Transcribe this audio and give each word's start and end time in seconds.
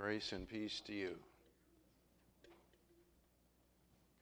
Grace 0.00 0.32
and 0.32 0.48
peace 0.48 0.80
to 0.86 0.94
you. 0.94 1.14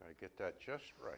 To 0.01 0.07
get 0.21 0.37
that 0.39 0.61
just 0.61 0.83
right. 1.01 1.15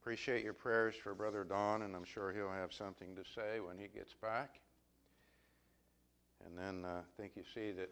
Appreciate 0.00 0.44
your 0.44 0.52
prayers 0.52 0.94
for 0.94 1.12
Brother 1.12 1.42
Don, 1.42 1.82
and 1.82 1.96
I'm 1.96 2.04
sure 2.04 2.32
he'll 2.32 2.52
have 2.52 2.72
something 2.72 3.16
to 3.16 3.22
say 3.34 3.58
when 3.58 3.78
he 3.78 3.88
gets 3.88 4.14
back. 4.14 4.60
And 6.46 6.56
then 6.56 6.84
uh, 6.88 7.00
I 7.00 7.20
think 7.20 7.32
you 7.34 7.42
see 7.52 7.72
that. 7.72 7.90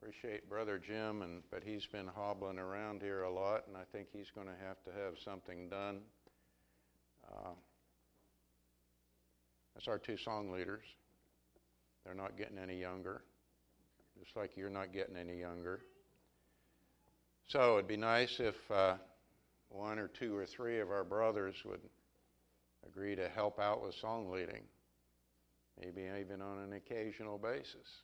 Appreciate 0.00 0.48
Brother 0.48 0.78
Jim, 0.78 1.20
and 1.20 1.42
but 1.50 1.62
he's 1.62 1.84
been 1.84 2.06
hobbling 2.06 2.58
around 2.58 3.02
here 3.02 3.24
a 3.24 3.30
lot, 3.30 3.64
and 3.68 3.76
I 3.76 3.82
think 3.92 4.08
he's 4.10 4.30
going 4.30 4.46
to 4.46 4.66
have 4.66 4.82
to 4.84 4.90
have 5.04 5.18
something 5.22 5.68
done. 5.68 6.00
Uh, 7.30 7.50
that's 9.80 9.88
our 9.88 9.98
two 9.98 10.18
song 10.18 10.52
leaders. 10.52 10.84
They're 12.04 12.14
not 12.14 12.36
getting 12.36 12.58
any 12.58 12.78
younger, 12.78 13.22
just 14.22 14.36
like 14.36 14.54
you're 14.54 14.68
not 14.68 14.92
getting 14.92 15.16
any 15.16 15.40
younger. 15.40 15.80
So 17.48 17.78
it'd 17.78 17.88
be 17.88 17.96
nice 17.96 18.40
if 18.40 18.54
uh, 18.70 18.96
one 19.70 19.98
or 19.98 20.08
two 20.08 20.36
or 20.36 20.44
three 20.44 20.80
of 20.80 20.90
our 20.90 21.02
brothers 21.02 21.54
would 21.64 21.80
agree 22.86 23.16
to 23.16 23.26
help 23.30 23.58
out 23.58 23.82
with 23.82 23.94
song 23.94 24.30
leading, 24.30 24.64
maybe 25.80 26.02
even 26.20 26.42
on 26.42 26.58
an 26.58 26.74
occasional 26.74 27.38
basis. 27.38 28.02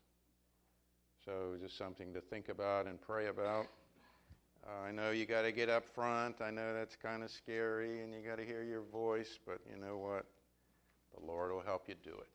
So 1.27 1.57
just 1.61 1.77
something 1.77 2.15
to 2.15 2.23
think 2.23 2.49
about 2.49 2.87
and 2.87 2.99
pray 2.99 3.27
about. 3.27 3.67
Uh, 4.67 4.87
I 4.89 4.93
know 4.93 5.11
you 5.11 5.27
got 5.27 5.43
to 5.43 5.53
get 5.53 5.69
up 5.69 5.85
front. 5.95 6.37
I 6.41 6.51
know 6.51 6.73
that's 6.73 6.97
kind 6.97 7.23
of 7.23 7.31
scary, 7.31 8.01
and 8.01 8.15
you 8.15 8.21
got 8.27 8.39
to 8.39 8.47
hear 8.47 8.63
your 8.63 8.83
voice, 8.91 9.39
but 9.47 9.59
you 9.71 9.79
know 9.79 9.99
what? 9.99 10.25
The 11.19 11.27
Lord 11.27 11.53
will 11.53 11.63
help 11.63 11.89
you 11.89 11.95
do 12.03 12.11
it. 12.11 12.29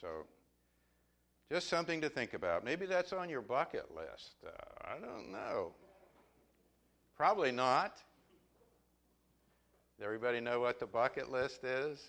So, 0.00 0.08
just 1.50 1.68
something 1.68 2.00
to 2.00 2.08
think 2.08 2.34
about. 2.34 2.64
Maybe 2.64 2.86
that's 2.86 3.12
on 3.12 3.28
your 3.28 3.42
bucket 3.42 3.94
list. 3.94 4.36
Uh, 4.46 4.50
I 4.84 4.98
don't 4.98 5.32
know. 5.32 5.72
Probably 7.16 7.52
not. 7.52 7.96
Does 9.96 10.04
everybody 10.04 10.40
know 10.40 10.60
what 10.60 10.80
the 10.80 10.86
bucket 10.86 11.30
list 11.30 11.64
is? 11.64 12.00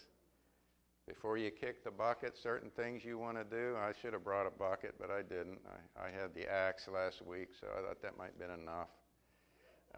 Before 1.07 1.37
you 1.37 1.51
kick 1.51 1.83
the 1.83 1.91
bucket, 1.91 2.37
certain 2.37 2.69
things 2.69 3.03
you 3.03 3.17
want 3.17 3.37
to 3.37 3.43
do. 3.43 3.75
I 3.75 3.91
should 4.01 4.13
have 4.13 4.23
brought 4.23 4.47
a 4.47 4.51
bucket, 4.51 4.95
but 4.99 5.09
I 5.09 5.23
didn't. 5.23 5.59
I, 5.97 6.07
I 6.07 6.11
had 6.11 6.33
the 6.33 6.49
axe 6.49 6.87
last 6.87 7.25
week, 7.25 7.49
so 7.59 7.67
I 7.67 7.85
thought 7.85 8.01
that 8.01 8.17
might 8.17 8.27
have 8.27 8.39
been 8.39 8.61
enough. 8.61 8.87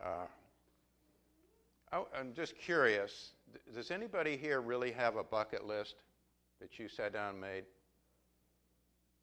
Uh, 0.04 0.26
I, 1.92 2.04
I'm 2.18 2.34
just 2.34 2.58
curious 2.58 3.34
does 3.74 3.92
anybody 3.92 4.38
here 4.38 4.62
really 4.62 4.92
have 4.92 5.16
a 5.16 5.24
bucket 5.24 5.66
list 5.66 5.96
that 6.60 6.80
you 6.80 6.88
sat 6.88 7.14
down 7.14 7.32
and 7.32 7.42
made? 7.42 7.64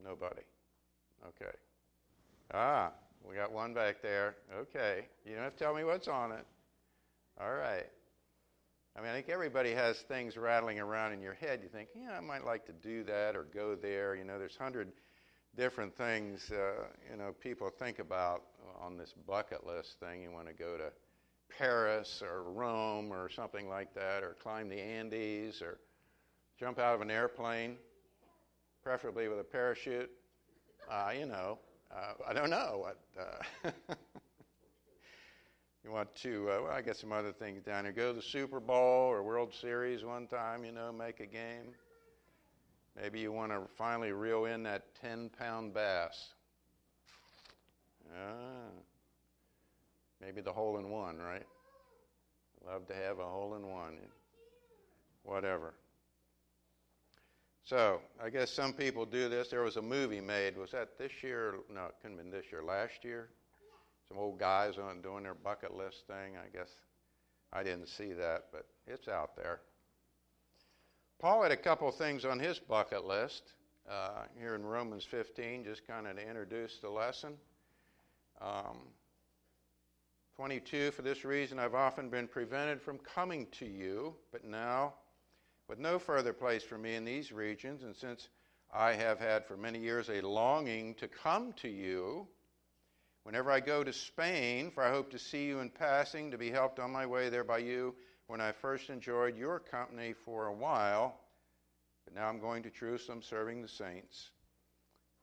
Nobody. 0.02 0.42
Okay. 1.28 1.56
Ah, 2.54 2.90
we 3.28 3.34
got 3.34 3.52
one 3.52 3.74
back 3.74 4.02
there. 4.02 4.36
Okay. 4.54 5.06
You 5.24 5.34
don't 5.34 5.44
have 5.44 5.56
to 5.56 5.58
tell 5.58 5.74
me 5.74 5.84
what's 5.84 6.08
on 6.08 6.32
it. 6.32 6.46
All 7.40 7.54
right. 7.54 7.86
I 8.96 9.00
mean, 9.00 9.10
I 9.10 9.14
think 9.14 9.28
everybody 9.28 9.72
has 9.72 9.98
things 10.00 10.36
rattling 10.36 10.80
around 10.80 11.12
in 11.12 11.22
your 11.22 11.34
head. 11.34 11.60
You 11.62 11.68
think, 11.68 11.90
yeah, 11.94 12.16
I 12.16 12.20
might 12.20 12.44
like 12.44 12.66
to 12.66 12.72
do 12.72 13.04
that 13.04 13.36
or 13.36 13.44
go 13.44 13.76
there. 13.76 14.16
You 14.16 14.24
know, 14.24 14.38
there's 14.38 14.56
hundred 14.56 14.92
different 15.56 15.96
things, 15.96 16.50
uh, 16.50 16.84
you 17.10 17.16
know, 17.16 17.32
people 17.40 17.70
think 17.70 17.98
about 17.98 18.42
on 18.80 18.96
this 18.96 19.14
bucket 19.26 19.66
list 19.66 19.98
thing. 20.00 20.22
You 20.22 20.30
want 20.30 20.46
to 20.48 20.54
go 20.54 20.76
to 20.76 20.90
Paris 21.58 22.22
or 22.22 22.44
Rome 22.44 23.12
or 23.12 23.28
something 23.28 23.68
like 23.68 23.94
that, 23.94 24.22
or 24.22 24.36
climb 24.42 24.68
the 24.68 24.80
Andes 24.80 25.62
or 25.62 25.78
jump 26.58 26.78
out 26.78 26.94
of 26.94 27.00
an 27.00 27.10
airplane, 27.10 27.76
preferably 28.82 29.28
with 29.28 29.38
a 29.40 29.44
parachute. 29.44 30.10
Uh, 30.90 31.12
you 31.18 31.26
know, 31.26 31.58
uh, 31.94 32.12
I 32.28 32.32
don't 32.32 32.50
know 32.50 32.84
what. 32.84 32.98
Uh, 33.18 33.70
you 35.84 35.90
want 35.90 36.14
to, 36.16 36.50
uh, 36.50 36.62
well, 36.62 36.72
I 36.72 36.82
got 36.82 36.96
some 36.96 37.12
other 37.12 37.32
things 37.32 37.62
down 37.62 37.84
here. 37.84 37.92
Go 37.92 38.08
to 38.08 38.16
the 38.16 38.22
Super 38.22 38.60
Bowl 38.60 39.08
or 39.10 39.22
World 39.22 39.54
Series 39.54 40.04
one 40.04 40.26
time, 40.26 40.64
you 40.64 40.72
know, 40.72 40.92
make 40.92 41.20
a 41.20 41.26
game. 41.26 41.74
Maybe 43.00 43.20
you 43.20 43.32
want 43.32 43.52
to 43.52 43.62
finally 43.76 44.12
reel 44.12 44.46
in 44.46 44.62
that 44.64 44.94
10 45.00 45.30
pound 45.38 45.72
bass. 45.72 46.34
Ah. 48.14 48.89
Maybe 50.20 50.40
the 50.40 50.52
hole 50.52 50.78
in 50.78 50.90
one, 50.90 51.18
right? 51.18 51.46
Love 52.66 52.86
to 52.88 52.94
have 52.94 53.18
a 53.18 53.26
hole 53.26 53.54
in 53.54 53.66
one. 53.68 53.96
Whatever. 55.22 55.74
So, 57.64 58.00
I 58.22 58.30
guess 58.30 58.50
some 58.50 58.72
people 58.72 59.06
do 59.06 59.28
this. 59.28 59.48
There 59.48 59.62
was 59.62 59.76
a 59.76 59.82
movie 59.82 60.20
made. 60.20 60.56
Was 60.56 60.72
that 60.72 60.98
this 60.98 61.12
year? 61.22 61.54
No, 61.72 61.86
it 61.86 61.94
couldn't 62.02 62.18
have 62.18 62.30
been 62.30 62.32
this 62.32 62.50
year. 62.50 62.62
Last 62.62 63.04
year? 63.04 63.28
Some 64.08 64.18
old 64.18 64.38
guys 64.38 64.76
on 64.76 65.02
doing 65.02 65.22
their 65.22 65.34
bucket 65.34 65.76
list 65.76 66.06
thing. 66.06 66.36
I 66.36 66.48
guess 66.52 66.70
I 67.52 67.62
didn't 67.62 67.88
see 67.88 68.12
that, 68.12 68.46
but 68.52 68.66
it's 68.86 69.08
out 69.08 69.36
there. 69.36 69.60
Paul 71.20 71.42
had 71.42 71.52
a 71.52 71.56
couple 71.56 71.90
things 71.92 72.24
on 72.24 72.38
his 72.38 72.58
bucket 72.58 73.04
list 73.04 73.52
uh, 73.88 74.22
here 74.38 74.54
in 74.54 74.64
Romans 74.64 75.04
15, 75.04 75.64
just 75.64 75.86
kind 75.86 76.06
of 76.06 76.16
to 76.16 76.26
introduce 76.26 76.78
the 76.78 76.88
lesson. 76.88 77.34
Um, 78.40 78.78
22 80.40 80.92
For 80.92 81.02
this 81.02 81.22
reason 81.22 81.58
I've 81.58 81.74
often 81.74 82.08
been 82.08 82.26
prevented 82.26 82.80
from 82.80 82.96
coming 82.96 83.46
to 83.58 83.66
you, 83.66 84.14
but 84.32 84.42
now, 84.42 84.94
with 85.68 85.78
no 85.78 85.98
further 85.98 86.32
place 86.32 86.62
for 86.62 86.78
me 86.78 86.94
in 86.94 87.04
these 87.04 87.30
regions, 87.30 87.82
and 87.82 87.94
since 87.94 88.30
I 88.72 88.94
have 88.94 89.18
had 89.18 89.44
for 89.44 89.58
many 89.58 89.80
years 89.80 90.08
a 90.08 90.22
longing 90.22 90.94
to 90.94 91.08
come 91.08 91.52
to 91.58 91.68
you, 91.68 92.26
whenever 93.24 93.50
I 93.50 93.60
go 93.60 93.84
to 93.84 93.92
Spain, 93.92 94.70
for 94.70 94.82
I 94.82 94.88
hope 94.88 95.10
to 95.10 95.18
see 95.18 95.44
you 95.44 95.58
in 95.58 95.68
passing, 95.68 96.30
to 96.30 96.38
be 96.38 96.50
helped 96.50 96.78
on 96.78 96.90
my 96.90 97.04
way 97.04 97.28
there 97.28 97.44
by 97.44 97.58
you, 97.58 97.94
when 98.26 98.40
I 98.40 98.52
first 98.52 98.88
enjoyed 98.88 99.36
your 99.36 99.58
company 99.58 100.14
for 100.24 100.46
a 100.46 100.54
while, 100.54 101.20
but 102.06 102.14
now 102.14 102.26
I'm 102.26 102.40
going 102.40 102.62
to 102.62 102.70
Jerusalem 102.70 103.20
serving 103.20 103.60
the 103.60 103.68
saints. 103.68 104.30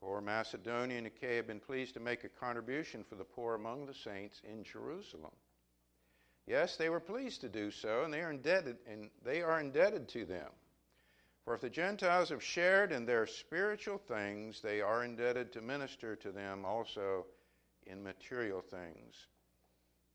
For 0.08 0.22
Macedonia 0.22 1.00
and 1.00 1.08
Achaia 1.08 1.36
have 1.36 1.48
been 1.48 1.60
pleased 1.60 1.96
to 1.96 2.00
make 2.00 2.24
a 2.24 2.30
contribution 2.30 3.04
for 3.04 3.16
the 3.16 3.26
poor 3.26 3.56
among 3.56 3.86
the 3.86 3.94
saints 3.94 4.42
in 4.50 4.64
Jerusalem. 4.64 5.34
Yes, 6.46 6.78
they 6.78 6.88
were 6.88 7.02
pleased 7.02 7.42
to 7.42 7.50
do 7.50 7.72
so, 7.72 8.06
and 8.06 8.14
they 8.14 8.22
are 8.22 8.32
indebted, 8.32 8.78
and 8.88 9.10
they 9.26 9.42
are 9.42 9.60
indebted 9.60 10.08
to 10.08 10.24
them. 10.24 10.50
For 11.44 11.56
if 11.56 11.60
the 11.60 11.70
Gentiles 11.70 12.30
have 12.30 12.42
shared 12.42 12.94
in 12.94 13.06
their 13.06 13.28
spiritual 13.28 13.98
things, 13.98 14.62
they 14.62 14.80
are 14.80 15.04
indebted 15.04 15.52
to 15.52 15.62
minister 15.62 16.16
to 16.16 16.32
them 16.32 16.64
also 16.64 17.26
in 17.86 18.02
material 18.02 18.62
things. 18.62 19.28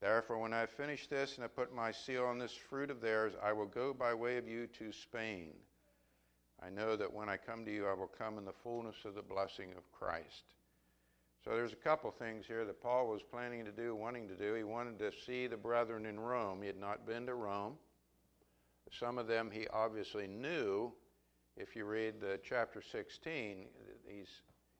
Therefore, 0.00 0.38
when 0.38 0.54
I 0.54 0.60
have 0.60 0.70
finished 0.70 1.10
this 1.10 1.34
and 1.34 1.42
have 1.42 1.54
put 1.54 1.74
my 1.74 1.92
seal 1.92 2.24
on 2.24 2.38
this 2.38 2.54
fruit 2.54 2.90
of 2.90 3.02
theirs, 3.02 3.34
I 3.42 3.52
will 3.52 3.66
go 3.66 3.92
by 3.92 4.14
way 4.14 4.38
of 4.38 4.48
you 4.48 4.68
to 4.68 4.90
Spain 4.90 5.52
I 6.64 6.70
know 6.70 6.96
that 6.96 7.12
when 7.12 7.28
I 7.28 7.36
come 7.36 7.64
to 7.64 7.72
you, 7.72 7.86
I 7.86 7.94
will 7.94 8.10
come 8.18 8.38
in 8.38 8.44
the 8.44 8.52
fullness 8.62 8.96
of 9.04 9.14
the 9.14 9.22
blessing 9.22 9.72
of 9.76 9.90
Christ. 9.90 10.44
So 11.44 11.50
there's 11.50 11.72
a 11.72 11.76
couple 11.76 12.10
things 12.12 12.46
here 12.46 12.64
that 12.64 12.80
Paul 12.80 13.08
was 13.08 13.20
planning 13.22 13.64
to 13.64 13.72
do, 13.72 13.96
wanting 13.96 14.28
to 14.28 14.36
do. 14.36 14.54
He 14.54 14.62
wanted 14.62 14.98
to 15.00 15.10
see 15.26 15.48
the 15.48 15.56
brethren 15.56 16.06
in 16.06 16.20
Rome. 16.20 16.60
He 16.60 16.68
had 16.68 16.78
not 16.78 17.04
been 17.04 17.26
to 17.26 17.34
Rome. 17.34 17.74
Some 18.92 19.18
of 19.18 19.26
them 19.26 19.50
he 19.50 19.66
obviously 19.72 20.28
knew. 20.28 20.92
If 21.56 21.74
you 21.74 21.84
read 21.84 22.20
the 22.20 22.38
chapter 22.48 22.80
16, 22.80 23.66
he's 24.06 24.28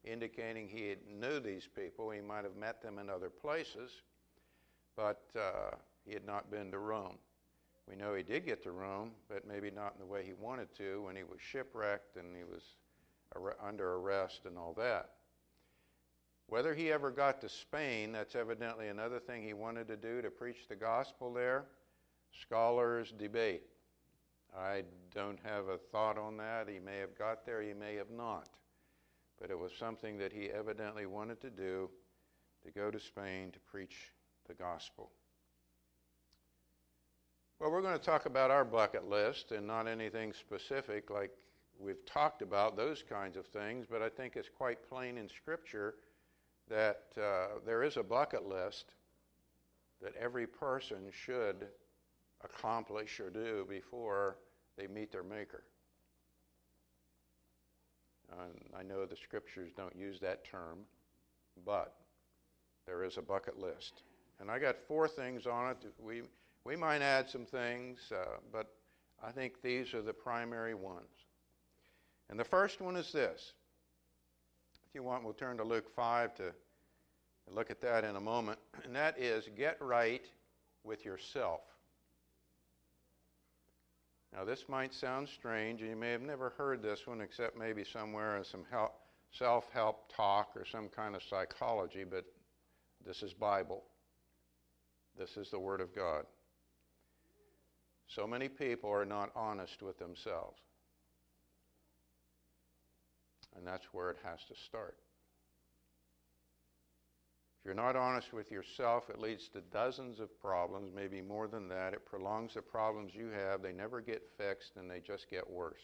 indicating 0.05 0.69
he 0.69 0.95
knew 1.11 1.41
these 1.41 1.69
people. 1.75 2.11
He 2.11 2.21
might 2.21 2.45
have 2.45 2.57
met 2.57 2.81
them 2.81 2.99
in 2.99 3.11
other 3.11 3.29
places, 3.29 3.91
but 4.97 5.23
uh, 5.37 5.77
he 6.05 6.13
had 6.13 6.25
not 6.25 6.51
been 6.51 6.71
to 6.71 6.79
Rome. 6.79 7.19
We 7.89 7.97
know 7.97 8.15
he 8.15 8.23
did 8.23 8.47
get 8.47 8.63
to 8.63 8.71
Rome, 8.71 9.13
but 9.29 9.47
maybe 9.47 9.71
not 9.71 9.95
in 9.95 10.01
the 10.01 10.07
way 10.07 10.25
he 10.25 10.33
wanted 10.33 10.73
to 10.77 11.03
when 11.03 11.17
he 11.17 11.25
was 11.25 11.41
shipwrecked 11.41 12.17
and 12.17 12.37
he 12.37 12.45
was 12.45 12.63
under 13.63 13.95
arrest 13.95 14.43
and 14.47 14.57
all 14.57 14.75
that. 14.75 15.11
Whether 16.47 16.75
he 16.75 16.93
ever 16.93 17.11
got 17.11 17.41
to 17.41 17.49
Spain, 17.49 18.13
that's 18.13 18.35
evidently 18.35 18.89
another 18.89 19.19
thing 19.19 19.43
he 19.43 19.55
wanted 19.55 19.89
to 19.89 19.97
do 19.97 20.21
to 20.21 20.31
preach 20.31 20.69
the 20.69 20.77
gospel 20.77 21.33
there. 21.33 21.65
Scholars 22.43 23.13
debate. 23.17 23.65
I 24.57 24.85
don't 25.15 25.39
have 25.45 25.69
a 25.69 25.79
thought 25.79 26.19
on 26.19 26.37
that. 26.37 26.69
He 26.69 26.79
may 26.79 26.99
have 26.99 27.17
got 27.17 27.47
there, 27.47 27.63
he 27.63 27.73
may 27.73 27.95
have 27.97 28.11
not. 28.11 28.49
But 29.41 29.51
it 29.51 29.59
was 29.59 29.73
something 29.79 30.19
that 30.19 30.33
he 30.33 30.51
evidently 30.51 31.07
wanted 31.07 31.41
to 31.41 31.51
do 31.51 31.91
to 32.65 32.71
go 32.71 32.91
to 32.91 33.01
Spain 33.01 33.51
to 33.53 33.59
preach 33.61 34.13
the 34.47 34.55
gospel. 34.55 35.11
Well, 37.63 37.71
we're 37.71 37.81
going 37.81 37.97
to 37.97 38.05
talk 38.05 38.27
about 38.27 38.51
our 38.51 38.65
bucket 38.65 39.09
list 39.09 39.53
and 39.53 39.65
not 39.65 39.87
anything 39.87 40.33
specific 40.33 41.11
like 41.11 41.31
we've 41.79 42.05
talked 42.05 42.43
about, 42.43 42.77
those 42.77 43.05
kinds 43.09 43.37
of 43.37 43.47
things, 43.47 43.87
but 43.89 44.03
I 44.03 44.09
think 44.09 44.35
it's 44.35 44.49
quite 44.49 44.79
plain 44.89 45.17
in 45.17 45.29
Scripture 45.29 45.95
that 46.69 47.05
uh, 47.17 47.61
there 47.65 47.85
is 47.85 47.97
a 47.97 48.03
bucket 48.03 48.49
list 48.49 48.95
that 50.03 50.13
every 50.21 50.45
person 50.45 51.05
should 51.13 51.69
accomplish 52.43 53.21
or 53.21 53.31
do 53.31 53.65
before 53.71 54.39
they 54.77 54.89
meet 54.89 55.13
their 55.13 55.23
Maker. 55.23 55.63
I 58.77 58.83
know 58.83 59.07
the 59.07 59.15
scriptures 59.15 59.71
don't 59.77 59.95
use 59.95 60.19
that 60.19 60.45
term, 60.45 60.81
but 61.65 61.95
there 62.87 63.05
is 63.05 63.19
a 63.19 63.23
bucket 63.23 63.57
list. 63.57 64.03
And 64.41 64.51
I 64.51 64.59
got 64.59 64.75
four 64.89 65.07
things 65.07 65.47
on 65.47 65.71
it. 65.71 65.77
We, 66.03 66.23
we 66.65 66.77
might 66.77 67.03
add 67.03 67.29
some 67.29 67.45
things, 67.45 67.99
uh, 68.13 68.37
but 68.53 68.75
I 69.23 69.33
think 69.33 69.63
these 69.63 69.95
are 69.95 70.03
the 70.03 70.13
primary 70.13 70.75
ones. 70.75 71.07
And 72.31 72.39
the 72.39 72.45
first 72.45 72.81
one 72.81 72.97
is 72.97 73.13
this. 73.13 73.53
If 74.89 74.95
you 74.95 75.03
want, 75.03 75.25
we'll 75.25 75.33
turn 75.33 75.57
to 75.59 75.65
Luke 75.65 75.91
5 75.95 76.35
to 76.37 76.53
look 77.51 77.71
at 77.71 77.81
that 77.81 78.05
in 78.05 78.17
a 78.17 78.21
moment. 78.21 78.59
And 78.85 78.97
that 78.97 79.19
is 79.19 79.49
get 79.57 79.81
right 79.81 80.25
with 80.85 81.05
yourself. 81.05 81.61
Now, 84.35 84.45
this 84.45 84.65
might 84.69 84.95
sound 84.95 85.29
strange, 85.29 85.83
and 85.83 85.91
you 85.91 85.97
may 85.97 86.11
have 86.11 86.23
never 86.23 86.51
heard 86.57 86.83
this 86.83 87.07
one 87.07 87.21
except 87.21 87.57
maybe 87.57 87.85
somewhere 87.85 88.39
in 88.39 88.45
some 88.45 88.65
self 89.31 89.69
help 89.73 90.11
talk 90.15 90.51
or 90.57 90.65
some 90.65 90.89
kind 90.89 91.15
of 91.15 91.23
psychology, 91.23 92.05
but 92.05 92.25
this 93.05 93.23
is 93.23 93.35
Bible. 93.35 93.85
This 95.19 95.37
is 95.37 95.51
the 95.51 95.59
Word 95.59 95.81
of 95.81 95.95
God. 95.95 96.25
So 98.15 98.27
many 98.27 98.49
people 98.49 98.91
are 98.91 99.07
not 99.07 99.31
honest 99.35 99.83
with 99.83 99.99
themselves. 99.99 100.61
And 103.57 103.67
that's 103.67 103.87
where 103.93 104.11
it 104.11 104.19
has 104.23 104.41
to 104.49 104.55
start. 104.55 104.99
If 107.59 107.67
you're 107.67 107.75
not 107.75 107.97
honest 107.97 108.33
with 108.33 108.51
yourself, 108.51 109.09
it 109.09 109.21
leads 109.21 109.49
to 109.51 109.61
dozens 109.61 110.21
of 110.21 110.39
problems, 110.41 110.91
maybe 110.95 111.23
more 111.23 111.47
than 111.47 111.69
that. 111.69 111.95
It 111.95 112.05
prolongs 112.05 112.55
the 112.55 112.63
problems 112.63 113.15
you 113.15 113.29
have. 113.29 113.63
They 113.63 113.73
never 113.73 114.01
get 114.01 114.29
fixed 114.37 114.77
and 114.77 114.91
they 114.91 115.01
just 115.01 115.31
get 115.31 115.49
worse. 115.49 115.83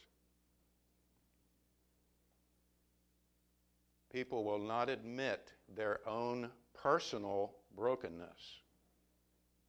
People 4.12 4.44
will 4.44 4.58
not 4.58 4.88
admit 4.88 5.52
their 5.74 6.00
own 6.06 6.50
personal 6.74 7.52
brokenness. 7.76 8.60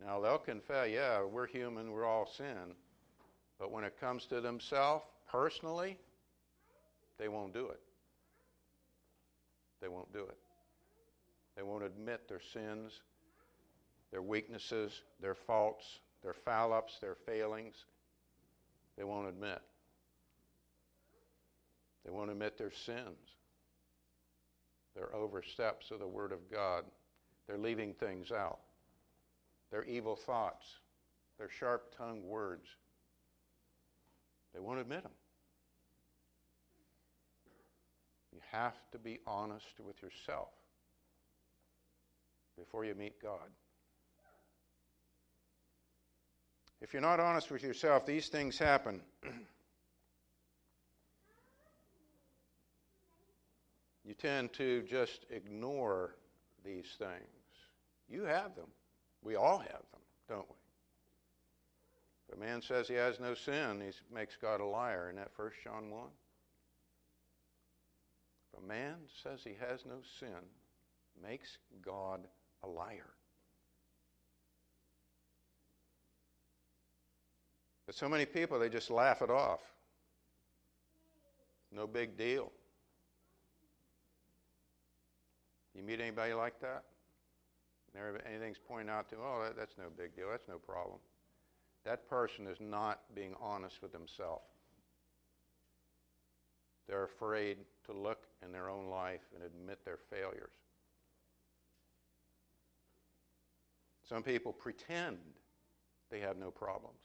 Now, 0.06 0.20
they'll 0.22 0.38
confess, 0.38 0.90
yeah, 0.92 1.24
we're 1.24 1.48
human, 1.48 1.92
we're 1.92 2.06
all 2.06 2.26
sin. 2.26 2.74
But 3.60 3.72
when 3.72 3.84
it 3.84 4.00
comes 4.00 4.26
to 4.28 4.40
themselves, 4.40 5.04
personally, 5.30 5.98
they 7.18 7.28
won't 7.28 7.54
do 7.54 7.68
it. 7.68 7.82
They 9.82 9.90
won't 9.90 10.12
do 10.14 10.20
it. 10.20 10.38
They 11.58 11.64
won't 11.64 11.84
admit 11.84 12.30
their 12.30 12.40
sins, 12.54 13.02
their 14.12 14.22
weaknesses, 14.22 15.02
their 15.22 15.36
faults, 15.36 16.00
their 16.24 16.34
foul 16.34 16.72
ups, 16.72 16.98
their 17.02 17.16
failings. 17.26 17.76
They 18.98 19.04
won't 19.04 19.28
admit. 19.28 19.62
They 22.06 22.12
won't 22.12 22.32
admit 22.32 22.58
their 22.58 22.72
sins, 22.72 23.18
their 24.96 25.14
oversteps 25.14 25.92
of 25.92 26.00
the 26.00 26.08
Word 26.08 26.32
of 26.32 26.50
God. 26.50 26.86
They're 27.48 27.58
leaving 27.58 27.94
things 27.94 28.32
out 28.32 28.60
their 29.72 29.84
evil 29.84 30.16
thoughts, 30.16 30.66
their 31.38 31.50
sharp 31.50 31.96
tongued 31.98 32.24
words. 32.24 32.68
They 34.54 34.60
won't 34.60 34.80
admit 34.80 35.04
them. 35.04 35.12
You 38.34 38.40
have 38.52 38.76
to 38.92 38.98
be 38.98 39.20
honest 39.28 39.80
with 39.86 40.02
yourself 40.02 40.50
before 42.58 42.86
you 42.86 42.96
meet 42.96 43.22
God. 43.22 43.50
If 46.82 46.94
you're 46.94 47.02
not 47.02 47.20
honest 47.20 47.52
with 47.52 47.62
yourself, 47.62 48.06
these 48.06 48.30
things 48.30 48.58
happen. 48.58 49.02
you 54.06 54.14
tend 54.14 54.54
to 54.54 54.84
just 54.84 55.26
ignore 55.30 56.16
these 56.64 56.96
things. 56.98 57.28
You 58.10 58.24
have 58.24 58.56
them. 58.56 58.68
We 59.24 59.36
all 59.36 59.60
have 59.60 59.70
them, 59.70 60.02
don't 60.28 60.48
we? 60.50 60.56
If 62.30 62.38
a 62.38 62.40
man 62.40 62.62
says 62.62 62.88
he 62.88 62.94
has 62.94 63.20
no 63.20 63.34
sin, 63.34 63.82
he 63.82 63.92
makes 64.14 64.38
God 64.38 64.62
a 64.62 64.66
liar. 64.66 65.10
Isn't 65.10 65.18
that 65.18 65.32
first 65.36 65.58
John 65.64 65.90
1? 65.90 66.02
If 68.54 68.64
a 68.64 68.68
man 68.68 68.96
says 69.24 69.42
he 69.44 69.56
has 69.60 69.86
no 69.86 69.96
sin, 70.20 70.30
makes 71.22 71.58
God 71.84 72.22
a 72.64 72.68
liar. 72.68 73.10
But 77.86 77.96
so 77.96 78.08
many 78.08 78.26
people, 78.26 78.60
they 78.60 78.70
just 78.70 78.92
laugh 78.92 79.24
it 79.24 79.32
off. 79.32 79.62
No 81.72 81.88
big 81.88 82.16
deal. 82.18 82.52
You 85.76 85.84
meet 85.84 86.00
anybody 86.00 86.34
like 86.34 86.60
that? 86.62 86.84
Anything's 88.26 88.58
pointed 88.58 88.90
out 88.90 89.10
to, 89.10 89.16
oh, 89.18 89.44
that, 89.44 89.58
that's 89.58 89.78
no 89.78 89.86
big 89.96 90.16
deal, 90.16 90.28
that's 90.32 90.48
no 90.48 90.58
problem. 90.58 90.98
That 91.86 92.10
person 92.10 92.48
is 92.48 92.58
not 92.60 93.02
being 93.16 93.34
honest 93.42 93.82
with 93.82 93.92
themselves. 93.92 94.44
They're 96.88 97.04
afraid 97.04 97.58
to 97.86 97.94
look 97.94 98.24
in 98.44 98.52
their 98.52 98.70
own 98.70 98.88
life 98.88 99.22
and 99.34 99.44
admit 99.44 99.86
their 99.86 100.00
failures. 100.10 100.52
Some 104.08 104.24
people 104.24 104.52
pretend 104.52 105.18
they 106.10 106.20
have 106.20 106.38
no 106.38 106.50
problems. 106.50 106.98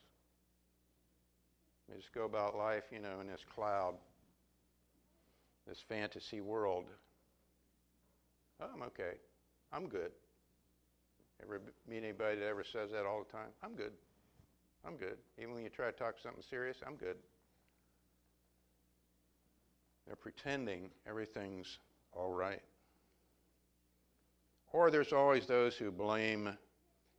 They 1.89 1.97
just 1.97 2.15
go 2.15 2.25
about 2.25 2.57
life, 2.57 2.85
you 2.91 2.99
know, 2.99 3.21
in 3.21 3.27
this 3.27 3.45
cloud, 3.55 3.95
this 5.69 5.81
fantasy 5.87 6.41
world. 6.41 6.85
Oh, 8.61 8.67
I'm 8.73 8.83
okay. 8.83 9.19
I'm 9.71 9.87
good. 9.87 10.13
Ever 11.43 11.61
meet 11.89 11.99
anybody 11.99 12.39
that 12.39 12.47
ever 12.47 12.65
says 12.65 12.91
that 12.93 13.05
all 13.05 13.25
the 13.25 13.33
time? 13.33 13.49
I'm 13.63 13.75
good. 13.75 13.93
I'm 14.87 14.97
good. 14.97 15.17
Even 15.39 15.55
when 15.55 15.63
you 15.63 15.71
try 15.71 15.87
to 15.87 15.93
talk 15.93 16.15
something 16.23 16.43
serious, 16.49 16.79
I'm 16.87 16.97
good. 16.97 17.17
They're 20.07 20.17
pretending 20.17 20.91
everything's 21.09 21.79
all 22.13 22.31
right. 22.31 22.63
Or 24.73 24.91
there's 24.91 25.13
always 25.13 25.47
those 25.47 25.77
who 25.77 25.91
blame 25.91 26.59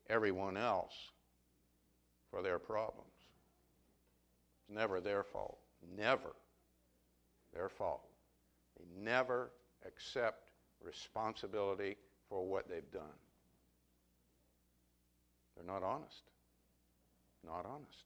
everyone 0.09 0.57
else 0.57 0.94
for 2.29 2.41
their 2.41 2.59
problems. 2.59 3.09
It's 4.59 4.75
never 4.75 5.00
their 5.00 5.23
fault. 5.23 5.57
Never 5.97 6.35
their 7.53 7.69
fault. 7.69 8.03
They 8.77 8.86
never 9.01 9.51
accept 9.86 10.51
responsibility 10.84 11.98
for 12.29 12.45
what 12.45 12.69
they've 12.69 12.91
done. 12.91 13.03
They're 15.55 15.65
not 15.65 15.84
honest. 15.95 16.23
Not 17.45 17.65
honest. 17.65 18.05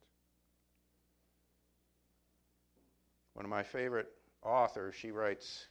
One 3.34 3.46
of 3.46 3.50
my 3.50 3.63
favorite 3.63 4.10
authors, 4.43 4.96
she 4.96 5.12
writes 5.12 5.67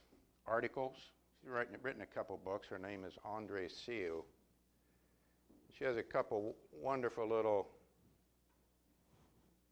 articles. 0.47 0.95
She's 1.39 1.49
written, 1.49 1.75
written 1.81 2.01
a 2.01 2.05
couple 2.05 2.39
books. 2.43 2.67
Her 2.67 2.79
name 2.79 3.05
is 3.05 3.13
Andrée 3.25 3.71
Seu. 3.71 4.23
She 5.77 5.85
has 5.85 5.97
a 5.97 6.03
couple 6.03 6.55
wonderful 6.73 7.29
little 7.29 7.67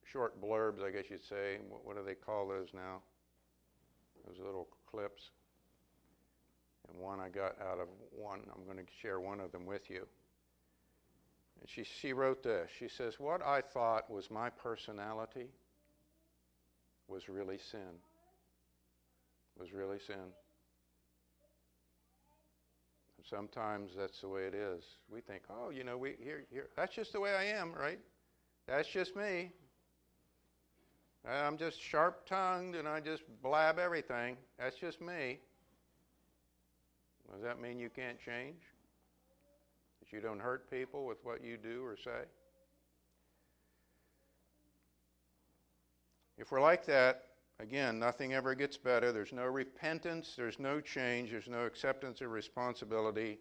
short 0.05 0.41
blurbs, 0.41 0.83
I 0.83 0.91
guess 0.91 1.05
you'd 1.09 1.25
say. 1.25 1.57
What, 1.67 1.85
what 1.85 1.97
do 1.97 2.03
they 2.05 2.15
call 2.15 2.47
those 2.47 2.69
now? 2.73 3.01
Those 4.25 4.37
little 4.39 4.67
clips. 4.89 5.31
And 6.87 7.01
one 7.01 7.19
I 7.19 7.27
got 7.27 7.55
out 7.59 7.79
of 7.79 7.87
one, 8.11 8.39
I'm 8.55 8.63
going 8.63 8.77
to 8.77 8.91
share 9.01 9.19
one 9.19 9.41
of 9.41 9.51
them 9.51 9.65
with 9.65 9.89
you. 9.89 10.07
And 11.59 11.69
she, 11.69 11.83
she 11.83 12.13
wrote 12.13 12.43
this. 12.43 12.69
She 12.77 12.87
says, 12.87 13.19
What 13.19 13.41
I 13.41 13.61
thought 13.61 14.09
was 14.09 14.29
my 14.29 14.49
personality 14.49 15.47
was 17.07 17.29
really 17.29 17.57
sin. 17.57 18.01
Was 19.59 19.73
really 19.73 19.99
sin. 19.99 20.15
And 23.17 23.25
sometimes 23.27 23.91
that's 23.97 24.21
the 24.21 24.27
way 24.27 24.43
it 24.43 24.53
is. 24.53 24.83
We 25.11 25.21
think, 25.21 25.43
oh, 25.49 25.69
you 25.69 25.83
know, 25.83 25.97
we 25.97 26.15
here, 26.23 26.43
here, 26.51 26.69
that's 26.75 26.93
just 26.93 27.13
the 27.13 27.19
way 27.19 27.33
I 27.33 27.45
am, 27.45 27.73
right? 27.73 27.99
That's 28.67 28.87
just 28.87 29.15
me. 29.15 29.51
I'm 31.27 31.57
just 31.57 31.81
sharp 31.81 32.25
tongued 32.25 32.75
and 32.75 32.87
I 32.87 32.99
just 32.99 33.23
blab 33.41 33.79
everything. 33.79 34.37
That's 34.57 34.77
just 34.77 35.01
me. 35.01 35.39
Does 37.31 37.41
that 37.43 37.59
mean 37.59 37.79
you 37.79 37.89
can't 37.89 38.17
change? 38.19 38.61
That 39.99 40.11
you 40.11 40.21
don't 40.21 40.39
hurt 40.39 40.69
people 40.69 41.05
with 41.05 41.17
what 41.23 41.43
you 41.43 41.57
do 41.57 41.83
or 41.83 41.97
say? 41.97 42.25
If 46.37 46.51
we're 46.51 46.61
like 46.61 46.85
that, 46.85 47.23
again, 47.59 47.97
nothing 47.99 48.33
ever 48.33 48.53
gets 48.53 48.77
better. 48.77 49.11
There's 49.11 49.33
no 49.33 49.45
repentance, 49.45 50.33
there's 50.37 50.59
no 50.59 50.79
change, 50.79 51.31
there's 51.31 51.47
no 51.47 51.65
acceptance 51.65 52.21
of 52.21 52.31
responsibility. 52.31 53.39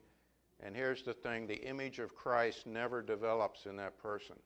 And 0.62 0.74
here's 0.74 1.02
the 1.02 1.12
thing 1.12 1.46
the 1.46 1.62
image 1.68 1.98
of 1.98 2.14
Christ 2.14 2.66
never 2.66 3.02
develops 3.02 3.66
in 3.66 3.76
that 3.76 3.98
person 3.98 4.36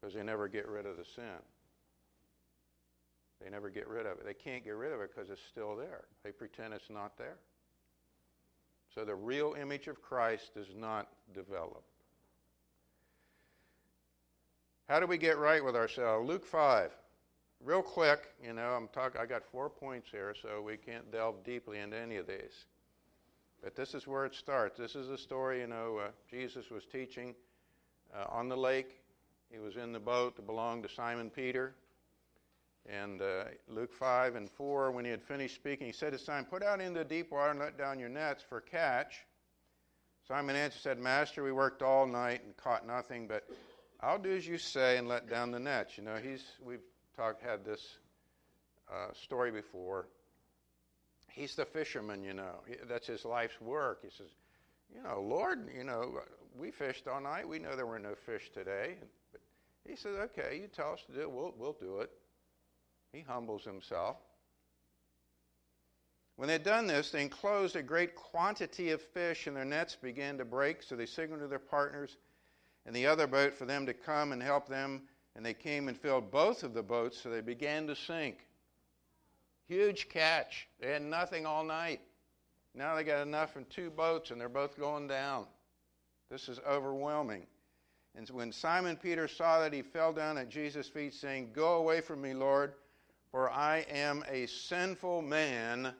because 0.00 0.14
they 0.14 0.22
never 0.22 0.48
get 0.48 0.66
rid 0.66 0.86
of 0.86 0.96
the 0.96 1.04
sin. 1.04 1.42
They 3.42 3.50
never 3.50 3.70
get 3.70 3.88
rid 3.88 4.06
of 4.06 4.18
it. 4.18 4.24
They 4.24 4.34
can't 4.34 4.64
get 4.64 4.76
rid 4.76 4.92
of 4.92 5.00
it 5.00 5.10
because 5.14 5.30
it's 5.30 5.42
still 5.50 5.76
there. 5.76 6.04
They 6.24 6.30
pretend 6.30 6.74
it's 6.74 6.90
not 6.90 7.18
there. 7.18 7.38
So 8.94 9.04
the 9.04 9.14
real 9.14 9.54
image 9.60 9.88
of 9.88 10.02
Christ 10.02 10.54
does 10.54 10.74
not 10.76 11.08
develop. 11.34 11.82
How 14.88 15.00
do 15.00 15.06
we 15.06 15.16
get 15.16 15.38
right 15.38 15.64
with 15.64 15.74
ourselves? 15.74 16.28
Luke 16.28 16.44
5. 16.44 16.90
Real 17.64 17.82
quick, 17.82 18.34
you 18.44 18.52
know, 18.52 18.70
I'm 18.70 18.88
talking 18.88 19.20
I 19.20 19.26
got 19.26 19.44
4 19.44 19.70
points 19.70 20.08
here 20.10 20.34
so 20.40 20.60
we 20.60 20.76
can't 20.76 21.10
delve 21.12 21.44
deeply 21.44 21.78
into 21.78 21.96
any 21.96 22.16
of 22.16 22.26
these. 22.26 22.66
But 23.62 23.76
this 23.76 23.94
is 23.94 24.06
where 24.06 24.26
it 24.26 24.34
starts. 24.34 24.76
This 24.76 24.96
is 24.96 25.08
a 25.08 25.16
story, 25.16 25.60
you 25.60 25.68
know, 25.68 25.98
uh, 25.98 26.08
Jesus 26.28 26.68
was 26.70 26.84
teaching 26.84 27.34
uh, 28.12 28.24
on 28.28 28.48
the 28.48 28.56
lake. 28.56 29.00
He 29.50 29.58
was 29.58 29.76
in 29.76 29.92
the 29.92 30.00
boat 30.00 30.36
that 30.36 30.46
belonged 30.46 30.82
to 30.82 30.88
Simon 30.88 31.30
Peter. 31.30 31.74
And 32.88 33.22
uh, 33.22 33.44
Luke 33.68 33.92
5 33.92 34.34
and 34.34 34.50
4, 34.50 34.90
when 34.90 35.04
he 35.04 35.10
had 35.10 35.22
finished 35.22 35.54
speaking, 35.54 35.86
he 35.86 35.92
said 35.92 36.12
to 36.12 36.18
Simon, 36.18 36.46
Put 36.46 36.62
out 36.62 36.80
into 36.80 36.98
the 36.98 37.04
deep 37.04 37.30
water 37.30 37.50
and 37.50 37.60
let 37.60 37.78
down 37.78 38.00
your 38.00 38.08
nets 38.08 38.42
for 38.48 38.60
catch. 38.60 39.24
Simon 40.26 40.56
answered, 40.56 40.80
said, 40.80 40.98
Master, 40.98 41.42
we 41.42 41.52
worked 41.52 41.82
all 41.82 42.06
night 42.06 42.42
and 42.44 42.56
caught 42.56 42.86
nothing, 42.86 43.26
but 43.26 43.48
I'll 44.00 44.18
do 44.18 44.34
as 44.34 44.46
you 44.46 44.58
say 44.58 44.96
and 44.96 45.08
let 45.08 45.28
down 45.28 45.50
the 45.50 45.60
nets. 45.60 45.96
You 45.96 46.04
know, 46.04 46.16
he's, 46.16 46.44
we've 46.64 46.82
talked, 47.16 47.42
had 47.42 47.64
this 47.64 47.98
uh, 48.92 49.12
story 49.12 49.50
before. 49.50 50.08
He's 51.28 51.54
the 51.54 51.64
fisherman, 51.64 52.22
you 52.22 52.34
know. 52.34 52.56
He, 52.66 52.74
that's 52.88 53.06
his 53.06 53.24
life's 53.24 53.60
work. 53.60 54.00
He 54.02 54.10
says, 54.10 54.30
You 54.94 55.02
know, 55.02 55.20
Lord, 55.20 55.68
you 55.76 55.84
know, 55.84 56.20
we 56.56 56.70
fished 56.70 57.08
all 57.08 57.20
night. 57.20 57.48
We 57.48 57.58
know 57.58 57.74
there 57.74 57.86
were 57.86 57.98
no 57.98 58.14
fish 58.14 58.50
today. 58.52 58.96
But 59.32 59.40
he 59.88 59.96
says, 59.96 60.16
Okay, 60.16 60.58
you 60.60 60.68
tell 60.68 60.92
us 60.92 61.00
to 61.06 61.12
do 61.12 61.20
it. 61.20 61.30
We'll, 61.30 61.54
we'll 61.56 61.76
do 61.80 62.00
it. 62.00 62.10
He 63.12 63.20
humbles 63.20 63.64
himself. 63.64 64.16
When 66.36 66.46
they 66.46 66.54
had 66.54 66.64
done 66.64 66.86
this, 66.86 67.10
they 67.10 67.22
enclosed 67.22 67.76
a 67.76 67.82
great 67.82 68.14
quantity 68.14 68.90
of 68.90 69.02
fish, 69.02 69.46
and 69.46 69.56
their 69.56 69.64
nets 69.64 69.96
began 69.96 70.38
to 70.38 70.44
break. 70.44 70.82
So 70.82 70.96
they 70.96 71.06
signaled 71.06 71.42
to 71.42 71.46
their 71.46 71.58
partners 71.58 72.16
in 72.86 72.94
the 72.94 73.06
other 73.06 73.26
boat 73.26 73.52
for 73.54 73.66
them 73.66 73.86
to 73.86 73.94
come 73.94 74.32
and 74.32 74.42
help 74.42 74.66
them. 74.66 75.02
And 75.36 75.44
they 75.44 75.54
came 75.54 75.88
and 75.88 75.96
filled 75.96 76.30
both 76.30 76.62
of 76.62 76.74
the 76.74 76.82
boats, 76.82 77.20
so 77.20 77.30
they 77.30 77.40
began 77.40 77.86
to 77.86 77.96
sink. 77.96 78.46
Huge 79.68 80.08
catch. 80.08 80.68
They 80.80 80.90
had 80.90 81.02
nothing 81.02 81.46
all 81.46 81.64
night. 81.64 82.00
Now 82.74 82.94
they 82.94 83.04
got 83.04 83.22
enough 83.26 83.56
in 83.56 83.66
two 83.66 83.90
boats, 83.90 84.30
and 84.30 84.40
they're 84.40 84.48
both 84.48 84.78
going 84.78 85.06
down. 85.06 85.46
This 86.30 86.48
is 86.48 86.58
overwhelming. 86.66 87.46
And 88.14 88.28
when 88.30 88.52
Simon 88.52 88.96
Peter 88.96 89.28
saw 89.28 89.60
that, 89.60 89.72
he 89.72 89.82
fell 89.82 90.12
down 90.12 90.38
at 90.38 90.48
Jesus' 90.48 90.88
feet, 90.88 91.14
saying, 91.14 91.50
Go 91.54 91.74
away 91.74 92.00
from 92.00 92.20
me, 92.20 92.34
Lord, 92.34 92.74
for 93.32 93.50
I 93.50 93.86
am 93.90 94.22
a 94.30 94.46
sinful 94.46 95.22
man, 95.22 95.92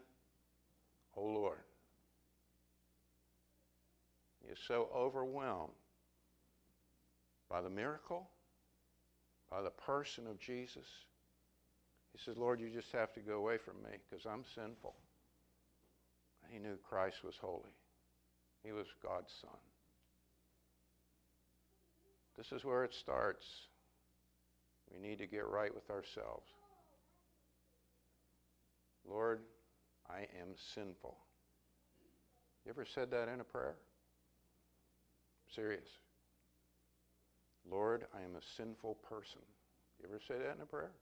O 1.17 1.25
Lord. 1.25 1.59
He 4.45 4.53
is 4.53 4.59
so 4.69 4.91
overwhelmed 4.95 5.73
by 7.51 7.63
the 7.63 7.71
miracle, 7.71 8.29
by 9.51 9.63
the 9.63 9.71
person 9.71 10.27
of 10.27 10.39
Jesus. 10.39 10.87
He 12.13 12.19
says, 12.23 12.37
Lord, 12.37 12.61
you 12.61 12.69
just 12.69 12.93
have 12.93 13.15
to 13.15 13.21
go 13.21 13.39
away 13.39 13.57
from 13.57 13.77
me 13.83 13.97
because 14.11 14.27
I'm 14.27 14.45
sinful. 14.55 14.95
He 16.51 16.59
knew 16.59 16.77
Christ 16.87 17.25
was 17.25 17.35
holy, 17.41 17.73
He 18.63 18.73
was 18.73 18.87
God's 19.03 19.33
Son. 19.41 19.51
This 22.37 22.53
is 22.53 22.65
where 22.65 22.85
it 22.85 22.93
starts. 22.93 23.47
We 24.93 25.01
need 25.01 25.19
to 25.19 25.27
get 25.27 25.49
right 25.49 25.75
with 25.75 25.89
ourselves. 25.89 26.47
Lord, 29.09 29.41
I 30.09 30.21
am 30.41 30.55
sinful. 30.75 31.17
You 32.65 32.71
ever 32.71 32.85
said 32.85 33.11
that 33.11 33.29
in 33.29 33.41
a 33.41 33.45
prayer? 33.45 33.77
Serious. 35.55 35.89
Lord, 37.71 38.07
I 38.15 38.23
am 38.23 38.37
a 38.37 38.57
sinful 38.57 38.97
person. 39.09 39.41
You 40.01 40.09
ever 40.09 40.21
say 40.27 40.35
that 40.35 40.57
in 40.57 40.63
a 40.63 40.67
prayer? 40.67 40.93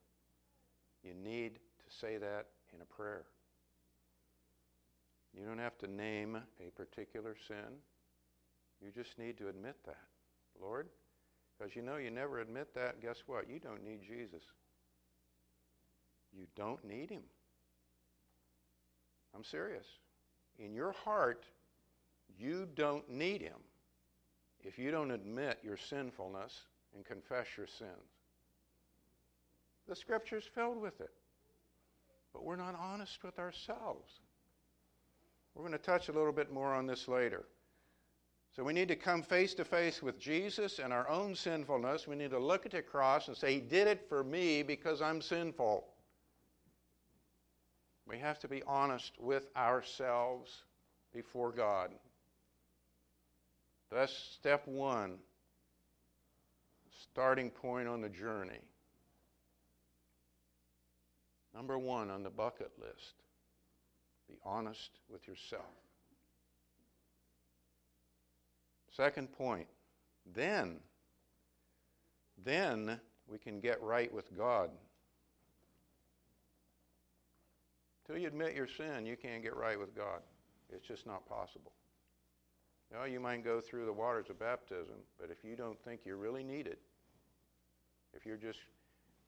You 1.02 1.14
need 1.14 1.54
to 1.54 1.97
say 2.00 2.19
that 2.19 2.47
in 2.75 2.83
a 2.83 2.85
prayer. 2.85 3.25
You 5.33 5.45
don't 5.45 5.59
have 5.59 5.78
to 5.78 5.87
name 5.87 6.37
a 6.37 6.71
particular 6.71 7.37
sin. 7.47 7.78
You 8.83 8.90
just 8.90 9.19
need 9.19 9.38
to 9.38 9.49
admit 9.49 9.76
that. 9.87 10.02
Lord, 10.61 10.88
because 11.57 11.76
you 11.76 11.83
know 11.83 11.97
you 11.97 12.11
never 12.11 12.40
admit 12.40 12.75
that, 12.75 13.00
guess 13.00 13.23
what? 13.26 13.49
You 13.49 13.59
don't 13.59 13.85
need 13.85 14.00
Jesus. 14.02 14.42
You 16.33 16.47
don't 16.57 16.85
need 16.85 17.11
him. 17.11 17.23
I'm 19.34 19.44
serious. 19.44 19.87
In 20.58 20.75
your 20.75 20.92
heart, 20.92 21.44
you 22.38 22.68
don't 22.75 23.08
need 23.08 23.40
him 23.40 23.58
if 24.62 24.78
you 24.78 24.90
don't 24.90 25.10
admit 25.10 25.58
your 25.62 25.76
sinfulness 25.76 26.62
and 26.94 27.04
confess 27.04 27.46
your 27.56 27.66
sins. 27.66 27.90
The 29.88 29.96
scripture's 29.96 30.44
filled 30.44 30.80
with 30.80 31.00
it. 31.00 31.10
But 32.32 32.44
we're 32.44 32.56
not 32.56 32.76
honest 32.78 33.25
with 33.25 33.38
ourselves. 33.38 34.20
We're 35.54 35.62
going 35.62 35.72
to 35.72 35.78
touch 35.78 36.08
a 36.08 36.12
little 36.12 36.32
bit 36.32 36.52
more 36.52 36.72
on 36.72 36.87
this 36.87 37.08
later. 37.08 37.44
So 38.54 38.62
we 38.64 38.72
need 38.72 38.88
to 38.88 38.96
come 38.96 39.22
face 39.22 39.54
to 39.54 39.64
face 39.64 40.02
with 40.02 40.18
Jesus 40.18 40.78
and 40.78 40.92
our 40.92 41.08
own 41.08 41.34
sinfulness. 41.34 42.06
We 42.06 42.16
need 42.16 42.30
to 42.30 42.38
look 42.38 42.66
at 42.66 42.72
the 42.72 42.82
cross 42.82 43.28
and 43.28 43.37
say, 43.37 43.54
He 43.54 43.60
did 43.60 43.87
it 43.87 44.06
for 44.08 44.25
me 44.25 44.62
because 44.62 45.00
I'm 45.00 45.20
sinful. 45.20 45.84
We 48.11 48.19
have 48.19 48.40
to 48.40 48.49
be 48.49 48.62
honest 48.67 49.12
with 49.21 49.47
ourselves 49.57 50.64
before 51.14 51.52
God. 51.52 51.90
That's 53.93 54.12
step 54.12 54.67
one, 54.67 55.19
starting 57.02 57.50
point 57.50 57.87
on 57.87 58.00
the 58.00 58.09
journey. 58.09 58.61
Number 61.55 61.79
one 61.79 62.11
on 62.11 62.25
the 62.25 62.31
bucket 62.31 62.73
list 62.81 63.14
be 64.31 64.38
honest 64.45 64.90
with 65.09 65.26
yourself. 65.26 65.62
Second 68.97 69.33
point, 69.33 69.67
then, 70.35 70.76
then 72.45 73.00
we 73.26 73.38
can 73.38 73.61
get 73.61 73.83
right 73.83 74.12
with 74.12 74.37
God. 74.37 74.71
Until 78.11 78.23
you 78.23 78.26
admit 78.26 78.57
your 78.57 78.67
sin, 78.67 79.07
you 79.07 79.17
can't 79.17 79.40
get 79.40 79.55
right 79.55 79.79
with 79.79 79.95
God. 79.95 80.19
It's 80.69 80.85
just 80.85 81.07
not 81.07 81.29
possible. 81.29 81.71
You 82.90 82.99
know, 82.99 83.05
you 83.05 83.21
might 83.21 83.45
go 83.45 83.61
through 83.61 83.87
the 83.87 83.93
waters 83.93 84.26
of 84.31 84.37
baptism, 84.40 84.97
but 85.21 85.31
if 85.31 85.45
you 85.49 85.55
don't 85.55 85.79
think 85.85 86.00
you 86.05 86.17
really 86.17 86.43
need 86.43 86.67
it, 86.67 86.81
if 88.12 88.26
you're 88.26 88.37
just 88.37 88.59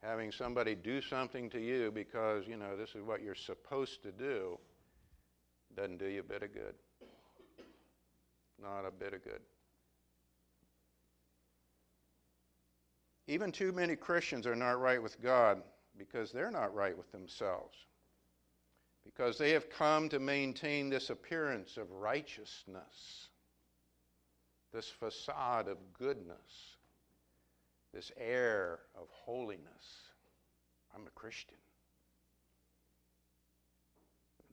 having 0.03 0.33
somebody 0.33 0.75
do 0.75 1.01
something 1.01 1.49
to 1.51 1.61
you 1.61 1.93
because, 1.93 2.49
you 2.49 2.57
know, 2.57 2.77
this 2.77 2.97
is 2.97 3.05
what 3.05 3.23
you're 3.23 3.37
supposed 3.37 4.03
to 4.03 4.11
do, 4.11 4.59
doesn't 5.77 5.99
do 5.99 6.07
you 6.07 6.19
a 6.19 6.25
bit 6.25 6.43
of 6.43 6.53
good. 6.53 6.75
Not 8.61 8.85
a 8.85 8.91
bit 8.91 9.15
of 9.15 9.23
good. 9.23 9.43
Even 13.29 13.53
too 13.53 13.71
many 13.71 13.95
Christians 13.95 14.45
are 14.45 14.57
not 14.57 14.81
right 14.81 15.01
with 15.01 15.23
God 15.23 15.63
because 15.97 16.33
they're 16.33 16.51
not 16.51 16.75
right 16.75 16.99
with 16.99 17.13
themselves 17.13 17.77
because 19.05 19.39
they 19.39 19.51
have 19.51 19.69
come 19.69 20.09
to 20.09 20.19
maintain 20.19 20.89
this 20.89 21.11
appearance 21.11 21.77
of 21.77 21.91
righteousness, 21.91 23.29
this 24.73 24.89
facade 24.89 25.69
of 25.69 25.79
goodness, 25.99 26.77
this 27.93 28.11
air 28.17 28.81
of 28.95 29.09
holiness. 29.11 30.09
I'm 30.95 31.07
a 31.07 31.11
Christian. 31.11 31.57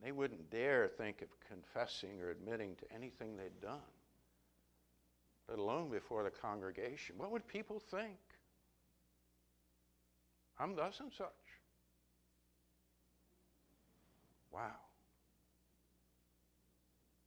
They 0.04 0.12
wouldn't 0.12 0.50
dare 0.50 0.88
think 0.88 1.22
of 1.22 1.28
confessing 1.48 2.22
or 2.22 2.30
admitting 2.30 2.76
to 2.76 2.94
anything 2.94 3.36
they'd 3.36 3.62
done, 3.62 3.80
let 5.50 5.60
alone 5.60 5.90
before 5.90 6.24
the 6.24 6.30
congregation. 6.30 7.16
What 7.18 7.32
would 7.32 7.48
people 7.48 7.82
think? 7.92 8.18
I'm 10.58 10.76
thus 10.76 11.00
and 11.00 11.12
such. 11.12 11.28
Wow. 14.60 14.76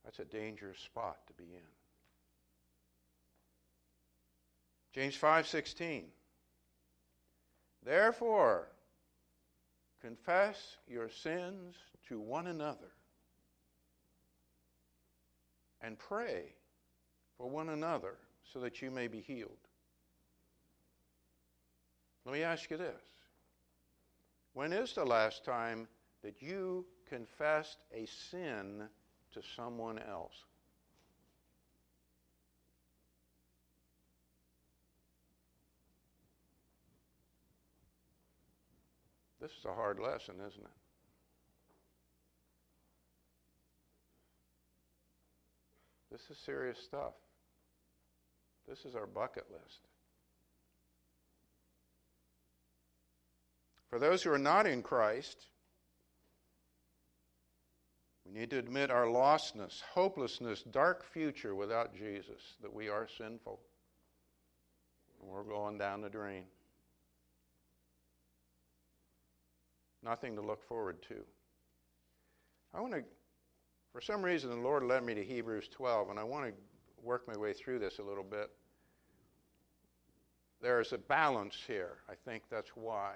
That's 0.04 0.18
a 0.18 0.24
dangerous 0.24 0.78
spot 0.78 1.16
to 1.28 1.32
be 1.32 1.44
in. 1.44 1.72
James 4.92 5.16
5:16 5.16 6.04
Therefore 7.82 8.68
confess 10.02 10.76
your 10.86 11.08
sins 11.08 11.74
to 12.08 12.20
one 12.20 12.48
another 12.48 12.92
and 15.80 15.98
pray 15.98 16.54
for 17.38 17.48
one 17.48 17.70
another 17.70 18.18
so 18.44 18.60
that 18.60 18.82
you 18.82 18.90
may 18.90 19.08
be 19.08 19.20
healed. 19.20 19.56
Let 22.26 22.34
me 22.34 22.42
ask 22.42 22.70
you 22.70 22.76
this. 22.76 23.00
When 24.52 24.72
is 24.74 24.92
the 24.92 25.04
last 25.04 25.44
time 25.44 25.88
that 26.22 26.42
you 26.42 26.84
confessed 27.12 27.76
a 27.94 28.06
sin 28.06 28.84
to 29.34 29.42
someone 29.54 29.98
else? 29.98 30.32
This 39.42 39.50
is 39.50 39.66
a 39.66 39.74
hard 39.74 39.98
lesson, 39.98 40.36
isn't 40.36 40.64
it? 40.64 40.70
This 46.10 46.22
is 46.30 46.38
serious 46.38 46.78
stuff. 46.78 47.12
This 48.66 48.86
is 48.86 48.94
our 48.94 49.06
bucket 49.06 49.44
list. 49.52 49.80
For 53.90 53.98
those 53.98 54.22
who 54.22 54.32
are 54.32 54.38
not 54.38 54.66
in 54.66 54.82
Christ, 54.82 55.48
we 58.24 58.38
need 58.38 58.50
to 58.50 58.58
admit 58.58 58.90
our 58.90 59.06
lostness, 59.06 59.82
hopelessness, 59.82 60.62
dark 60.62 61.04
future 61.04 61.54
without 61.54 61.94
Jesus, 61.94 62.40
that 62.60 62.72
we 62.72 62.88
are 62.88 63.08
sinful. 63.18 63.60
We're 65.20 65.42
going 65.44 65.78
down 65.78 66.00
the 66.00 66.08
drain. 66.08 66.44
Nothing 70.02 70.34
to 70.36 70.42
look 70.42 70.66
forward 70.66 71.00
to. 71.08 71.14
I 72.74 72.80
want 72.80 72.94
to, 72.94 73.04
for 73.92 74.00
some 74.00 74.22
reason, 74.22 74.50
the 74.50 74.56
Lord 74.56 74.82
led 74.82 75.04
me 75.04 75.14
to 75.14 75.24
Hebrews 75.24 75.68
12, 75.68 76.10
and 76.10 76.18
I 76.18 76.24
want 76.24 76.46
to 76.46 76.52
work 77.02 77.28
my 77.28 77.36
way 77.36 77.52
through 77.52 77.78
this 77.78 77.98
a 77.98 78.02
little 78.02 78.24
bit. 78.24 78.50
There's 80.60 80.92
a 80.92 80.98
balance 80.98 81.56
here. 81.66 81.98
I 82.08 82.14
think 82.24 82.44
that's 82.50 82.70
why. 82.74 83.14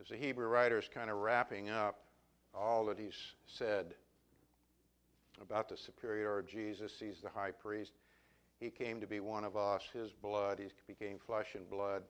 As 0.00 0.08
the 0.08 0.16
Hebrew 0.16 0.46
writer 0.46 0.78
is 0.78 0.88
kind 0.92 1.10
of 1.10 1.18
wrapping 1.18 1.68
up 1.68 2.04
all 2.54 2.86
that 2.86 2.98
he's 2.98 3.34
said 3.46 3.94
about 5.40 5.68
the 5.68 5.76
superior 5.76 6.38
of 6.38 6.46
Jesus, 6.46 6.92
he's 6.98 7.20
the 7.20 7.28
high 7.28 7.50
priest. 7.50 7.92
He 8.60 8.70
came 8.70 9.00
to 9.00 9.06
be 9.06 9.20
one 9.20 9.44
of 9.44 9.56
us. 9.56 9.82
His 9.92 10.12
blood, 10.12 10.60
he 10.60 10.68
became 10.86 11.18
flesh 11.18 11.54
and 11.54 11.68
blood 11.68 12.02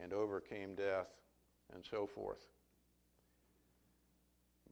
and 0.00 0.12
overcame 0.12 0.74
death 0.74 1.08
and 1.72 1.84
so 1.88 2.06
forth. 2.06 2.46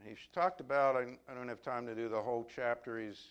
He's 0.04 0.18
talked 0.34 0.61
about, 0.61 0.96
I 0.96 1.34
don't 1.34 1.49
have 1.49 1.62
time 1.62 1.87
to 1.87 1.94
do 1.94 2.08
the 2.08 2.20
whole 2.20 2.46
chapter, 2.54 2.99
he's 2.99 3.28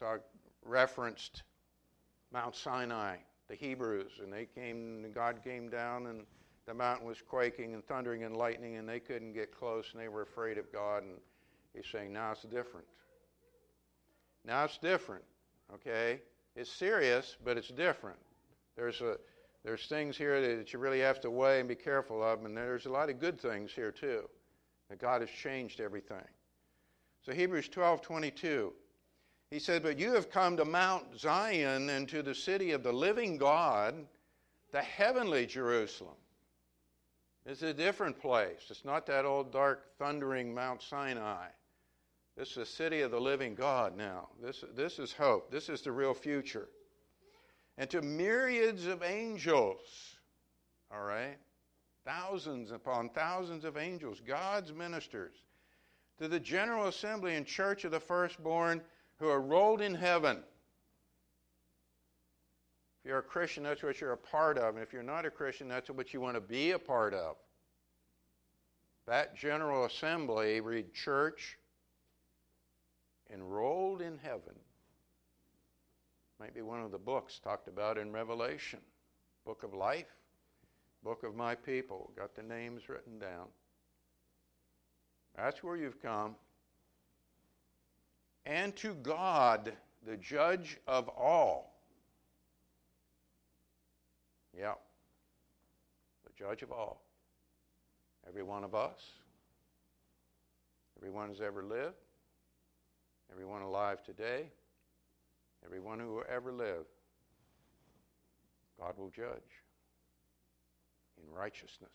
talked, 0.00 0.24
referenced 0.64 1.42
Mount 2.32 2.56
Sinai, 2.56 3.16
the 3.48 3.54
Hebrews, 3.54 4.12
and 4.22 4.32
they 4.32 4.46
came, 4.46 5.10
God 5.14 5.40
came 5.44 5.68
down 5.68 6.06
and 6.06 6.22
the 6.66 6.74
mountain 6.74 7.06
was 7.06 7.22
quaking 7.22 7.74
and 7.74 7.86
thundering 7.86 8.24
and 8.24 8.36
lightning, 8.36 8.76
and 8.76 8.88
they 8.88 8.98
couldn't 8.98 9.32
get 9.32 9.56
close, 9.56 9.86
and 9.92 10.02
they 10.02 10.08
were 10.08 10.22
afraid 10.22 10.58
of 10.58 10.70
God. 10.72 11.04
And 11.04 11.12
he's 11.72 11.86
saying, 11.90 12.12
now 12.12 12.32
it's 12.32 12.42
different. 12.42 12.86
Now 14.44 14.64
it's 14.64 14.78
different, 14.78 15.24
okay? 15.74 16.20
It's 16.56 16.70
serious, 16.70 17.36
but 17.44 17.56
it's 17.56 17.68
different. 17.68 18.18
There's, 18.76 19.00
a, 19.00 19.16
there's 19.64 19.86
things 19.86 20.16
here 20.16 20.40
that 20.56 20.72
you 20.72 20.78
really 20.80 21.00
have 21.00 21.20
to 21.20 21.30
weigh 21.30 21.60
and 21.60 21.68
be 21.68 21.76
careful 21.76 22.22
of, 22.22 22.44
and 22.44 22.56
there's 22.56 22.86
a 22.86 22.90
lot 22.90 23.10
of 23.10 23.20
good 23.20 23.40
things 23.40 23.72
here, 23.72 23.92
too, 23.92 24.28
that 24.88 24.98
God 24.98 25.20
has 25.20 25.30
changed 25.30 25.80
everything. 25.80 26.26
So 27.24 27.32
Hebrews 27.32 27.68
12 27.68 28.02
22. 28.02 28.72
He 29.50 29.60
said, 29.60 29.84
But 29.84 29.98
you 29.98 30.12
have 30.12 30.30
come 30.30 30.56
to 30.56 30.64
Mount 30.64 31.18
Zion 31.18 31.88
and 31.90 32.08
to 32.08 32.22
the 32.22 32.34
city 32.34 32.72
of 32.72 32.82
the 32.82 32.92
living 32.92 33.36
God, 33.36 33.94
the 34.72 34.82
heavenly 34.82 35.46
Jerusalem 35.46 36.16
it's 37.46 37.62
a 37.62 37.72
different 37.72 38.20
place. 38.20 38.66
It's 38.68 38.84
not 38.84 39.06
that 39.06 39.24
old, 39.24 39.52
dark, 39.52 39.84
thundering 39.98 40.54
Mount 40.54 40.82
Sinai. 40.82 41.46
This 42.36 42.50
is 42.50 42.54
the 42.54 42.66
city 42.66 43.00
of 43.00 43.10
the 43.10 43.20
living 43.20 43.54
God 43.54 43.96
now. 43.96 44.28
This, 44.42 44.64
this 44.74 44.98
is 44.98 45.12
hope. 45.12 45.50
This 45.50 45.68
is 45.68 45.80
the 45.80 45.92
real 45.92 46.12
future. 46.12 46.68
And 47.78 47.88
to 47.90 48.02
myriads 48.02 48.86
of 48.86 49.02
angels, 49.02 49.80
all 50.92 51.02
right? 51.02 51.36
Thousands 52.04 52.72
upon 52.72 53.10
thousands 53.10 53.64
of 53.64 53.76
angels, 53.76 54.20
God's 54.26 54.72
ministers, 54.72 55.34
to 56.18 56.28
the 56.28 56.40
General 56.40 56.88
Assembly 56.88 57.36
and 57.36 57.46
Church 57.46 57.84
of 57.84 57.90
the 57.90 58.00
Firstborn 58.00 58.82
who 59.18 59.28
are 59.28 59.40
rolled 59.40 59.80
in 59.80 59.94
heaven. 59.94 60.42
If 63.00 63.08
you're 63.08 63.18
a 63.18 63.22
Christian, 63.22 63.62
that's 63.62 63.82
what 63.82 64.00
you're 64.00 64.12
a 64.12 64.16
part 64.16 64.58
of. 64.58 64.74
And 64.74 64.82
if 64.82 64.92
you're 64.92 65.02
not 65.02 65.24
a 65.24 65.30
Christian, 65.30 65.68
that's 65.68 65.88
what 65.90 66.12
you 66.12 66.20
want 66.20 66.34
to 66.34 66.40
be 66.40 66.72
a 66.72 66.78
part 66.78 67.14
of. 67.14 67.36
That 69.06 69.36
General 69.36 69.84
Assembly, 69.84 70.60
read 70.60 70.92
church, 70.92 71.58
enrolled 73.32 74.02
in 74.02 74.18
heaven. 74.18 74.54
Might 76.40 76.54
be 76.54 76.62
one 76.62 76.82
of 76.82 76.90
the 76.90 76.98
books 76.98 77.38
talked 77.38 77.68
about 77.68 77.98
in 77.98 78.12
Revelation. 78.12 78.80
Book 79.44 79.62
of 79.62 79.72
Life, 79.74 80.12
Book 81.04 81.22
of 81.22 81.34
My 81.34 81.54
People. 81.54 82.10
Got 82.16 82.34
the 82.34 82.42
names 82.42 82.88
written 82.88 83.18
down. 83.18 83.46
That's 85.36 85.62
where 85.62 85.76
you've 85.76 86.02
come. 86.02 86.34
And 88.44 88.74
to 88.76 88.94
God, 88.94 89.72
the 90.06 90.16
judge 90.16 90.78
of 90.86 91.08
all 91.08 91.76
yeah. 94.56 94.74
The 96.24 96.32
judge 96.36 96.62
of 96.62 96.72
all. 96.72 97.05
Every 98.28 98.42
one 98.42 98.64
of 98.64 98.74
us. 98.74 99.00
Everyone 100.98 101.28
who's 101.28 101.40
ever 101.40 101.62
lived. 101.62 101.94
Everyone 103.30 103.62
alive 103.62 104.02
today. 104.02 104.46
Everyone 105.64 105.98
who 105.98 106.14
will 106.14 106.24
ever 106.28 106.52
live. 106.52 106.86
God 108.78 108.94
will 108.98 109.10
judge 109.10 109.62
in 111.16 111.34
righteousness. 111.34 111.94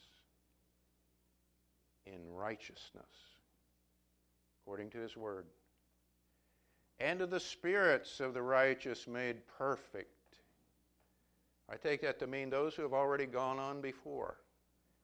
In 2.06 2.20
righteousness. 2.34 3.06
According 4.64 4.90
to 4.92 4.98
his 4.98 5.16
word. 5.16 5.46
And 7.00 7.20
to 7.20 7.26
the 7.26 7.40
spirits 7.40 8.20
of 8.20 8.34
the 8.34 8.42
righteous 8.42 9.08
made 9.08 9.38
perfect 9.58 10.22
I 11.72 11.78
take 11.78 12.02
that 12.02 12.20
to 12.20 12.28
mean 12.28 12.50
those 12.50 12.76
who 12.76 12.82
have 12.82 12.94
already 12.94 13.26
gone 13.26 13.58
on 13.58 13.80
before. 13.80 14.36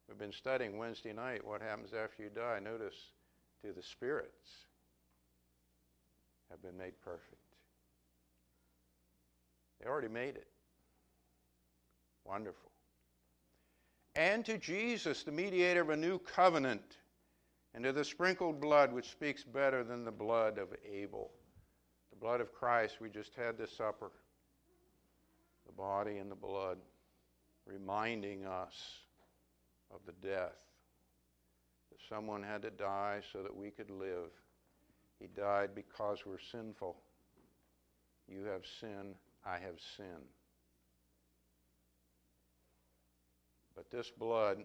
We've 0.08 0.18
been 0.18 0.32
studying 0.32 0.78
Wednesday 0.78 1.14
night 1.14 1.46
what 1.46 1.62
happens 1.62 1.92
after 1.94 2.24
you 2.24 2.30
die. 2.30 2.60
Notice 2.64 2.96
to 3.64 3.74
the 3.74 3.84
spirits 3.84 4.66
have 6.50 6.62
been 6.62 6.78
made 6.78 6.94
perfect. 7.04 7.42
They 9.80 9.88
already 9.88 10.08
made 10.08 10.36
it. 10.36 10.48
Wonderful. 12.24 12.72
And 14.16 14.46
to 14.46 14.58
Jesus, 14.58 15.24
the 15.24 15.32
mediator 15.32 15.82
of 15.82 15.90
a 15.90 15.98
new 15.98 16.20
covenant, 16.20 16.98
and 17.76 17.84
to 17.84 17.92
the 17.92 18.04
sprinkled 18.04 18.60
blood, 18.60 18.92
which 18.92 19.12
speaks 19.12 19.44
better 19.44 19.84
than 19.84 20.04
the 20.04 20.12
blood 20.12 20.58
of 20.58 20.70
Abel. 20.90 21.32
The 22.10 22.16
blood 22.16 22.42
of 22.42 22.54
Christ, 22.54 23.00
we 23.00 23.10
just 23.10 23.36
had 23.36 23.58
this 23.58 23.72
supper 23.72 24.12
the 25.68 25.74
body 25.74 26.18
and 26.18 26.32
the 26.32 26.36
blood, 26.36 26.78
reminding 27.66 28.46
us 28.46 28.74
of 29.94 30.02
the 30.06 30.28
death. 30.28 30.56
That 31.90 32.00
someone 32.10 32.44
had 32.44 32.62
to 32.64 32.72
die 32.72 33.22
so 33.32 33.44
that 33.44 33.56
we 33.56 33.72
could 33.72 33.90
live. 33.90 34.32
He 35.20 35.28
died 35.28 35.72
because 35.74 36.26
we're 36.26 36.40
sinful. 36.52 36.98
You 38.28 38.46
have 38.46 38.64
sin, 38.80 39.16
I 39.46 39.54
have 39.54 39.80
sin. 39.96 40.22
But 43.76 43.90
this 43.92 44.10
blood, 44.10 44.58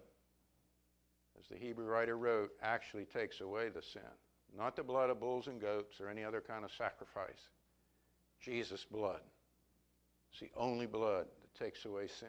as 1.39 1.47
the 1.49 1.57
Hebrew 1.57 1.87
writer 1.87 2.17
wrote, 2.17 2.51
actually 2.63 3.05
takes 3.05 3.41
away 3.41 3.69
the 3.69 3.83
sin. 3.83 4.03
Not 4.57 4.75
the 4.75 4.83
blood 4.83 5.11
of 5.11 5.21
bulls 5.21 5.47
and 5.47 5.61
goats 5.61 6.01
or 6.01 6.09
any 6.09 6.25
other 6.25 6.41
kind 6.41 6.65
of 6.65 6.73
sacrifice. 6.73 7.49
Jesus' 8.41 8.85
blood. 8.85 9.21
It's 10.31 10.41
the 10.41 10.51
only 10.57 10.87
blood 10.87 11.27
that 11.27 11.65
takes 11.65 11.85
away 11.85 12.09
sin. 12.09 12.29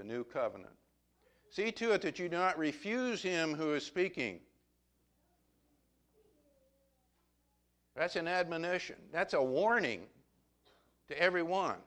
A 0.00 0.04
new 0.04 0.24
covenant. 0.24 0.74
See 1.50 1.72
to 1.72 1.92
it 1.92 2.02
that 2.02 2.18
you 2.18 2.28
do 2.28 2.36
not 2.36 2.58
refuse 2.58 3.22
him 3.22 3.54
who 3.54 3.74
is 3.74 3.84
speaking. 3.84 4.40
That's 7.96 8.16
an 8.16 8.28
admonition. 8.28 8.96
That's 9.12 9.34
a 9.34 9.42
warning 9.42 10.02
to 11.08 11.20
everyone. 11.20 11.78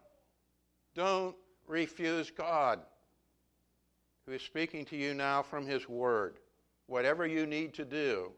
Don't 0.94 1.36
refuse 1.68 2.32
God 2.32 2.80
who 4.26 4.34
is 4.34 4.42
speaking 4.42 4.84
to 4.86 4.98
you 4.98 5.14
now 5.14 5.42
from 5.42 5.66
his 5.66 5.88
word. 5.88 6.40
Whatever 6.88 7.26
you 7.26 7.46
need 7.46 7.74
to 7.76 7.86
do, 7.86 8.32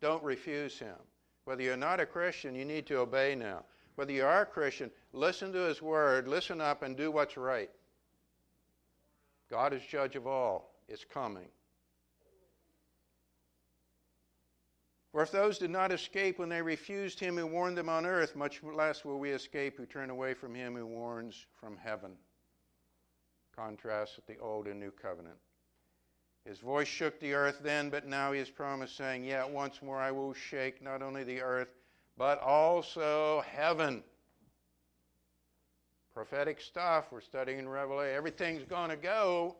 don't 0.00 0.22
refuse 0.22 0.78
him. 0.78 0.96
Whether 1.44 1.62
you're 1.62 1.76
not 1.76 2.00
a 2.00 2.06
Christian, 2.06 2.54
you 2.54 2.64
need 2.64 2.86
to 2.86 2.98
obey 2.98 3.34
now. 3.34 3.64
Whether 3.96 4.12
you 4.12 4.24
are 4.24 4.42
a 4.42 4.46
Christian, 4.46 4.90
listen 5.12 5.52
to 5.52 5.58
His 5.58 5.82
Word, 5.82 6.26
listen 6.26 6.60
up, 6.60 6.82
and 6.82 6.96
do 6.96 7.10
what's 7.10 7.36
right. 7.36 7.70
God 9.50 9.72
is 9.72 9.82
judge 9.82 10.16
of 10.16 10.26
all. 10.26 10.70
is 10.88 11.04
coming. 11.04 11.48
For 15.12 15.22
if 15.22 15.32
those 15.32 15.58
did 15.58 15.70
not 15.70 15.92
escape 15.92 16.38
when 16.38 16.48
they 16.48 16.62
refused 16.62 17.18
him 17.18 17.36
who 17.36 17.46
warned 17.46 17.76
them 17.76 17.88
on 17.88 18.06
earth, 18.06 18.36
much 18.36 18.62
less 18.62 19.04
will 19.04 19.18
we 19.18 19.30
escape 19.30 19.76
who 19.76 19.86
turn 19.86 20.10
away 20.10 20.34
from 20.34 20.54
him 20.54 20.76
who 20.76 20.86
warns 20.86 21.46
from 21.60 21.76
heaven. 21.76 22.12
Contrast 23.54 24.16
with 24.16 24.26
the 24.26 24.38
old 24.38 24.68
and 24.68 24.78
new 24.78 24.92
covenant. 24.92 25.36
His 26.44 26.60
voice 26.60 26.88
shook 26.88 27.18
the 27.20 27.34
earth 27.34 27.60
then, 27.62 27.90
but 27.90 28.06
now 28.06 28.32
he 28.32 28.38
has 28.38 28.50
promised, 28.50 28.96
saying, 28.96 29.24
Yet 29.24 29.50
once 29.50 29.82
more 29.82 29.98
I 29.98 30.12
will 30.12 30.32
shake 30.32 30.80
not 30.80 31.02
only 31.02 31.24
the 31.24 31.42
earth, 31.42 31.74
but 32.16 32.40
also 32.40 33.42
heaven. 33.42 34.02
Prophetic 36.14 36.60
stuff, 36.60 37.06
we're 37.12 37.20
studying 37.20 37.68
Revelation. 37.68 38.16
Everything's 38.16 38.64
going 38.64 38.90
to 38.90 38.96
go. 38.96 39.56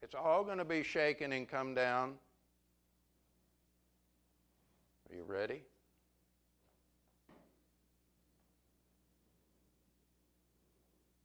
It's 0.00 0.14
all 0.14 0.44
going 0.44 0.58
to 0.58 0.64
be 0.64 0.82
shaken 0.82 1.32
and 1.32 1.48
come 1.48 1.74
down. 1.74 2.14
Are 5.10 5.16
you 5.16 5.24
ready? 5.24 5.62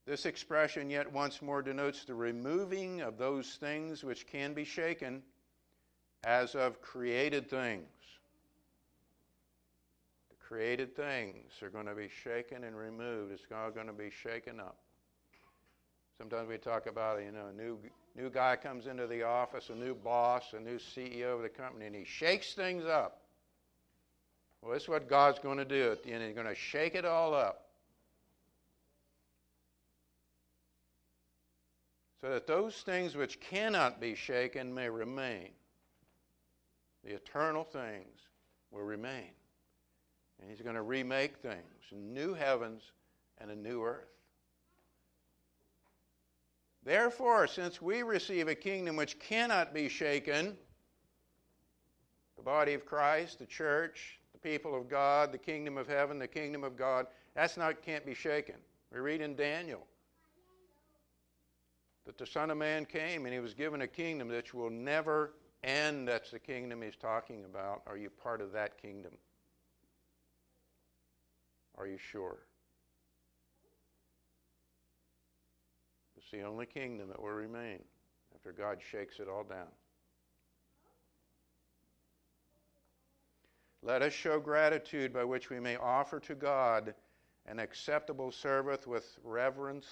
This 0.08 0.26
expression, 0.26 0.90
yet 0.90 1.12
once 1.12 1.42
more, 1.42 1.62
denotes 1.62 2.06
the 2.06 2.16
removing 2.16 3.02
of 3.02 3.18
those 3.18 3.58
things 3.60 4.04
which 4.04 4.26
can 4.26 4.54
be 4.54 4.64
shaken 4.64 5.22
as 6.24 6.56
of 6.56 6.82
created 6.82 7.50
things. 7.50 7.97
Created 10.48 10.96
things 10.96 11.52
are 11.62 11.70
going 11.70 11.88
to 11.88 11.96
be 11.96 12.08
shaken 12.24 12.64
and 12.64 12.78
removed. 12.78 13.34
It's 13.34 13.44
all 13.54 13.70
going 13.70 13.88
to 13.88 13.94
be 13.94 14.10
shaken 14.10 14.62
up. 14.62 14.78
Sometimes 16.18 16.48
we 16.48 16.58
talk 16.58 16.88
about, 16.88 17.22
you 17.22 17.32
know, 17.32 17.48
a 17.50 17.54
new, 17.54 17.78
new 18.16 18.30
guy 18.30 18.56
comes 18.56 18.88
into 18.88 19.08
the 19.08 19.24
office, 19.24 19.70
a 19.70 19.76
new 19.76 19.94
boss, 19.94 20.54
a 20.54 20.60
new 20.60 20.78
CEO 20.78 21.36
of 21.36 21.42
the 21.42 21.50
company, 21.50 21.86
and 21.86 21.96
he 21.96 22.06
shakes 22.06 22.54
things 22.54 22.86
up. 22.86 23.24
Well, 24.62 24.74
this 24.74 24.84
is 24.84 24.90
what 24.90 25.10
God's 25.10 25.40
going 25.40 25.58
to 25.58 25.66
do 25.66 25.92
at 25.92 26.04
the 26.04 26.14
end. 26.14 26.24
He's 26.24 26.34
going 26.34 26.48
to 26.48 26.56
shake 26.56 26.96
it 26.96 27.04
all 27.04 27.34
up. 27.34 27.66
So 32.22 32.30
that 32.30 32.48
those 32.48 32.76
things 32.78 33.16
which 33.16 33.40
cannot 33.42 34.00
be 34.00 34.16
shaken 34.16 34.74
may 34.74 34.90
remain. 34.90 35.50
The 37.04 37.16
eternal 37.16 37.66
things 37.66 38.22
will 38.72 38.84
remain. 38.84 39.37
And 40.40 40.50
He's 40.50 40.62
going 40.62 40.76
to 40.76 40.82
remake 40.82 41.38
things 41.38 41.64
new 41.92 42.34
heavens 42.34 42.82
and 43.40 43.52
a 43.52 43.56
new 43.56 43.84
earth. 43.84 44.10
Therefore, 46.84 47.48
since 47.48 47.82
we 47.82 48.04
receive 48.04 48.48
a 48.48 48.56
kingdom 48.56 48.96
which 48.96 49.20
cannot 49.20 49.74
be 49.74 49.90
shaken, 49.90 50.58
the 52.38 52.44
body 52.44 52.74
of 52.74 52.86
Christ, 52.86 53.40
the 53.40 53.46
church, 53.46 54.20
the 54.32 54.40
people 54.40 54.76
of 54.76 54.88
God, 54.88 55.32
the 55.32 55.38
kingdom 55.38 55.78
of 55.78 55.88
heaven, 55.88 56.20
the 56.20 56.28
kingdom 56.28 56.64
of 56.64 56.78
God. 56.78 57.08
That's 57.36 57.58
not 57.58 57.82
can't 57.82 58.06
be 58.06 58.14
shaken. 58.14 58.56
We 58.94 59.00
read 59.00 59.22
in 59.22 59.36
Daniel 59.36 59.86
that 62.06 62.18
the 62.18 62.26
Son 62.26 62.50
of 62.50 62.58
Man 62.58 62.86
came 62.86 63.26
and 63.26 63.34
he 63.34 63.42
was 63.42 63.54
given 63.54 63.82
a 63.82 63.88
kingdom 63.88 64.30
that 64.30 64.54
will 64.54 64.70
never 64.70 65.34
end. 65.64 66.08
That's 66.08 66.32
the 66.32 66.40
kingdom 66.40 66.82
he's 66.82 66.96
talking 66.96 67.44
about. 67.44 67.82
Are 67.86 67.98
you 67.98 68.10
part 68.10 68.40
of 68.40 68.54
that 68.54 68.82
kingdom? 68.82 69.12
Are 71.78 71.88
you 71.88 71.98
sure? 71.98 72.38
It's 76.18 76.32
the 76.32 76.42
only 76.42 76.66
kingdom 76.66 77.10
that 77.10 77.22
will 77.22 77.30
remain 77.30 77.80
after 78.36 78.52
God 78.52 78.80
shakes 78.92 79.20
it 79.20 79.28
all 79.30 79.44
down. 79.44 79.68
Let 83.84 84.02
us 84.02 84.12
show 84.12 84.40
gratitude 84.40 85.14
by 85.14 85.24
which 85.24 85.50
we 85.50 85.60
may 85.60 85.78
offer 85.78 86.20
to 86.22 86.36
God 86.36 86.94
an 87.46 87.60
acceptable 87.60 88.32
service 88.32 88.86
with 88.86 89.18
reverence 89.24 89.88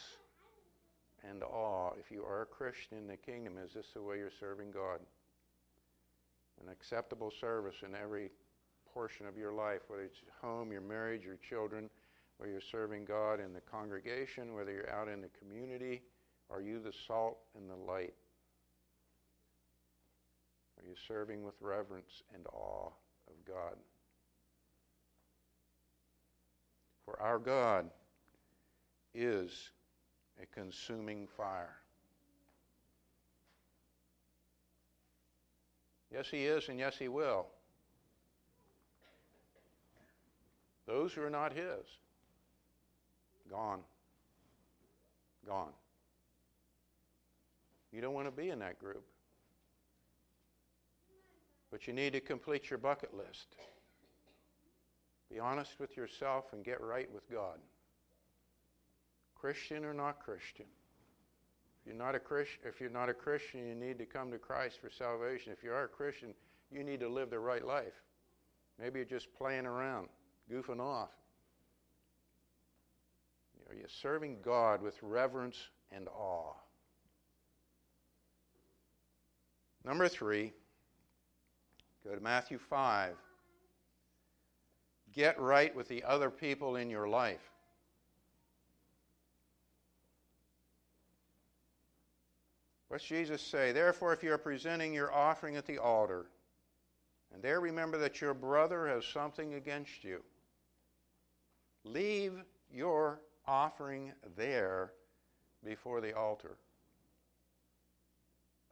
and 1.30 1.44
awe. 1.44 1.92
If 1.98 2.12
you 2.12 2.24
are 2.24 2.42
a 2.42 2.46
Christian 2.46 2.98
in 2.98 3.08
the 3.08 3.16
kingdom, 3.16 3.58
is 3.64 3.74
this 3.74 3.88
the 3.94 4.02
way 4.02 4.18
you're 4.18 4.32
serving 4.40 4.72
God? 4.72 5.00
An 6.62 6.70
acceptable 6.70 7.32
service 7.40 7.76
in 7.86 7.96
every 7.96 8.32
portion 8.96 9.28
of 9.28 9.38
your 9.38 9.54
life, 9.54 9.82
whether 9.88 10.04
it's 10.04 10.24
home, 10.42 10.72
your 10.72 10.82
marriage, 10.82 11.24
your 11.24 11.38
children, 11.48 11.90
whether 12.38 12.52
you're 12.52 12.62
serving 12.62 13.06
God 13.06 13.40
in 13.40 13.54
the 13.54 13.62
congregation, 13.62 14.56
whether 14.56 14.72
you're 14.72 14.92
out 14.92 15.08
in 15.08 15.22
the 15.22 15.30
community. 15.40 16.02
Are 16.50 16.62
you 16.62 16.80
the 16.80 16.94
salt 17.08 17.38
and 17.56 17.70
the 17.70 17.76
light? 17.76 18.14
Are 20.80 20.88
you 20.88 20.96
serving 21.08 21.44
with 21.44 21.56
reverence 21.62 22.24
and 22.34 22.48
awe? 22.48 22.90
of 23.28 23.46
God. 23.46 23.76
For 27.06 27.22
our 27.22 27.40
God 27.40 27.90
is 29.14 29.70
a 30.42 30.46
consuming 30.46 31.28
fire. 31.38 31.76
Yes, 36.12 36.28
He 36.30 36.46
is, 36.46 36.70
and 36.70 36.80
yes, 36.80 36.96
He 36.98 37.08
will. 37.08 37.48
Those 40.88 41.14
who 41.14 41.22
are 41.24 41.30
not 41.30 41.54
His, 41.54 41.86
gone. 43.50 43.80
Gone. 45.48 45.74
You 47.92 48.02
don't 48.02 48.14
want 48.14 48.28
to 48.28 48.32
be 48.32 48.50
in 48.50 48.60
that 48.60 48.80
group. 48.80 49.06
But 51.72 51.88
you 51.88 51.94
need 51.94 52.14
to 52.14 52.20
complete 52.20 52.70
your 52.70 52.80
bucket 52.80 53.14
list. 53.16 53.56
Be 55.32 55.40
honest 55.40 55.80
with 55.80 55.98
yourself 55.98 56.46
and 56.54 56.64
get 56.64 56.82
right 56.82 57.10
with 57.14 57.30
God. 57.32 57.58
Christian 59.36 59.86
or 59.86 59.94
not 59.94 60.20
Christian. 60.20 60.66
If 61.82 61.88
you're 61.88 61.96
not 61.96 62.16
a 62.16 62.20
Christian, 62.20 62.60
if 62.66 62.80
you're 62.80 62.90
not 62.90 63.10
a 63.10 63.14
Christian, 63.14 63.68
you 63.68 63.76
need 63.76 64.00
to 64.00 64.06
come 64.06 64.32
to 64.32 64.38
Christ 64.38 64.80
for 64.82 64.90
salvation. 64.90 65.52
If 65.52 65.64
you 65.64 65.72
are 65.72 65.84
a 65.84 65.88
Christian, 65.88 66.34
you 66.72 66.84
need 66.84 67.00
to 67.02 67.10
live 67.10 67.30
the 67.30 67.40
right 67.40 67.66
life. 67.66 67.94
Maybe 68.80 69.00
you're 69.00 69.06
just 69.06 69.34
playing 69.38 69.66
around, 69.66 70.08
goofing 70.52 70.80
off. 70.80 71.10
Are 73.70 73.76
you 73.76 73.86
serving 73.88 74.38
God 74.44 74.82
with 74.82 74.96
reverence 75.02 75.58
and 75.92 76.08
awe? 76.08 76.54
Number 79.84 80.08
three, 80.08 80.54
Go 82.06 82.14
to 82.14 82.22
Matthew 82.22 82.60
5. 82.60 83.16
Get 85.12 85.40
right 85.40 85.76
with 85.76 85.88
the 85.88 86.04
other 86.04 86.30
people 86.30 86.76
in 86.76 86.90
your 86.90 87.08
life. 87.08 87.52
What's 92.90 93.04
Jesus 93.04 93.42
say? 93.42 93.72
Therefore, 93.72 94.14
if 94.14 94.22
you 94.22 94.32
are 94.32 94.38
presenting 94.38 94.94
your 94.94 95.12
offering 95.12 95.56
at 95.56 95.66
the 95.66 95.80
altar, 95.80 96.28
and 97.34 97.42
there 97.42 97.60
remember 97.60 97.98
that 97.98 98.22
your 98.22 98.36
brother 98.36 98.88
has 98.88 99.04
something 99.06 99.56
against 99.56 100.04
you, 100.04 100.22
leave 101.86 102.34
your 102.72 103.22
offering 103.48 104.12
there 104.36 104.92
before 105.64 106.02
the 106.02 106.16
altar 106.16 106.58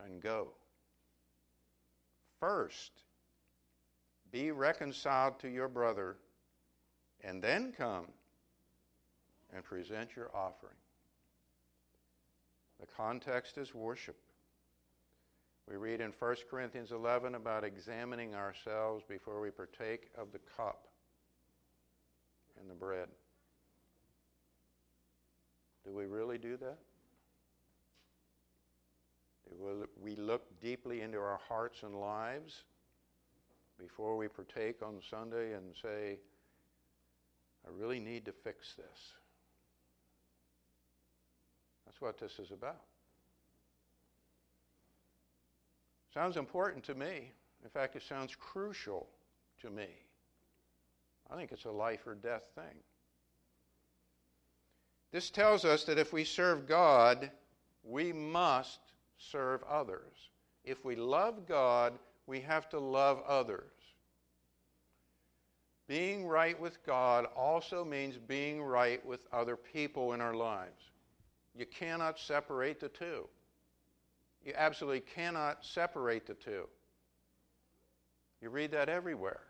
and 0.03 0.21
go. 0.21 0.49
First, 2.39 2.91
be 4.31 4.51
reconciled 4.51 5.39
to 5.39 5.47
your 5.47 5.67
brother, 5.67 6.17
and 7.23 7.41
then 7.41 7.71
come 7.71 8.07
and 9.53 9.63
present 9.63 10.15
your 10.15 10.29
offering. 10.35 10.73
The 12.79 12.87
context 12.87 13.57
is 13.57 13.73
worship. 13.73 14.17
We 15.69 15.77
read 15.77 16.01
in 16.01 16.11
1 16.19 16.35
Corinthians 16.49 16.91
11 16.91 17.35
about 17.35 17.63
examining 17.63 18.35
ourselves 18.35 19.05
before 19.07 19.39
we 19.39 19.51
partake 19.51 20.09
of 20.17 20.33
the 20.33 20.39
cup 20.57 20.87
and 22.63 22.71
the 22.71 22.75
bread. 22.75 23.07
Do 25.85 25.93
we 25.93 26.05
really 26.05 26.37
do 26.37 26.57
that? 26.57 26.77
Do 29.49 29.85
we 30.01 30.15
look 30.15 30.59
deeply 30.61 31.01
into 31.01 31.19
our 31.19 31.39
hearts 31.47 31.83
and 31.83 31.99
lives 31.99 32.63
before 33.79 34.15
we 34.15 34.27
partake 34.27 34.81
on 34.81 35.01
Sunday 35.09 35.53
and 35.53 35.75
say, 35.81 36.17
I 37.65 37.69
really 37.77 37.99
need 37.99 38.25
to 38.25 38.31
fix 38.31 38.73
this. 38.75 39.13
That's 41.85 41.99
what 42.01 42.17
this 42.17 42.39
is 42.39 42.51
about. 42.51 42.81
Sounds 46.13 46.37
important 46.37 46.83
to 46.85 46.95
me. 46.95 47.31
In 47.63 47.69
fact, 47.69 47.95
it 47.95 48.03
sounds 48.03 48.35
crucial 48.35 49.07
to 49.61 49.69
me. 49.69 49.87
I 51.31 51.35
think 51.35 51.51
it's 51.51 51.65
a 51.65 51.71
life 51.71 52.05
or 52.05 52.15
death 52.15 52.43
thing. 52.55 52.75
This 55.11 55.29
tells 55.29 55.63
us 55.63 55.83
that 55.85 55.99
if 55.99 56.11
we 56.11 56.23
serve 56.23 56.67
God, 56.67 57.29
we 57.83 58.11
must 58.11 58.79
serve 59.17 59.63
others. 59.63 60.29
If 60.63 60.83
we 60.83 60.95
love 60.95 61.47
God, 61.47 61.93
we 62.25 62.39
have 62.41 62.69
to 62.69 62.79
love 62.79 63.21
others. 63.27 63.71
Being 65.87 66.25
right 66.25 66.59
with 66.59 66.83
God 66.85 67.27
also 67.35 67.83
means 67.83 68.17
being 68.17 68.61
right 68.63 69.05
with 69.05 69.19
other 69.31 69.55
people 69.57 70.13
in 70.13 70.21
our 70.21 70.33
lives. 70.33 70.89
You 71.55 71.65
cannot 71.65 72.17
separate 72.17 72.79
the 72.79 72.89
two. 72.89 73.27
You 74.43 74.53
absolutely 74.55 75.01
cannot 75.01 75.63
separate 75.63 76.25
the 76.25 76.33
two. 76.33 76.67
You 78.41 78.49
read 78.49 78.71
that 78.71 78.89
everywhere. 78.89 79.41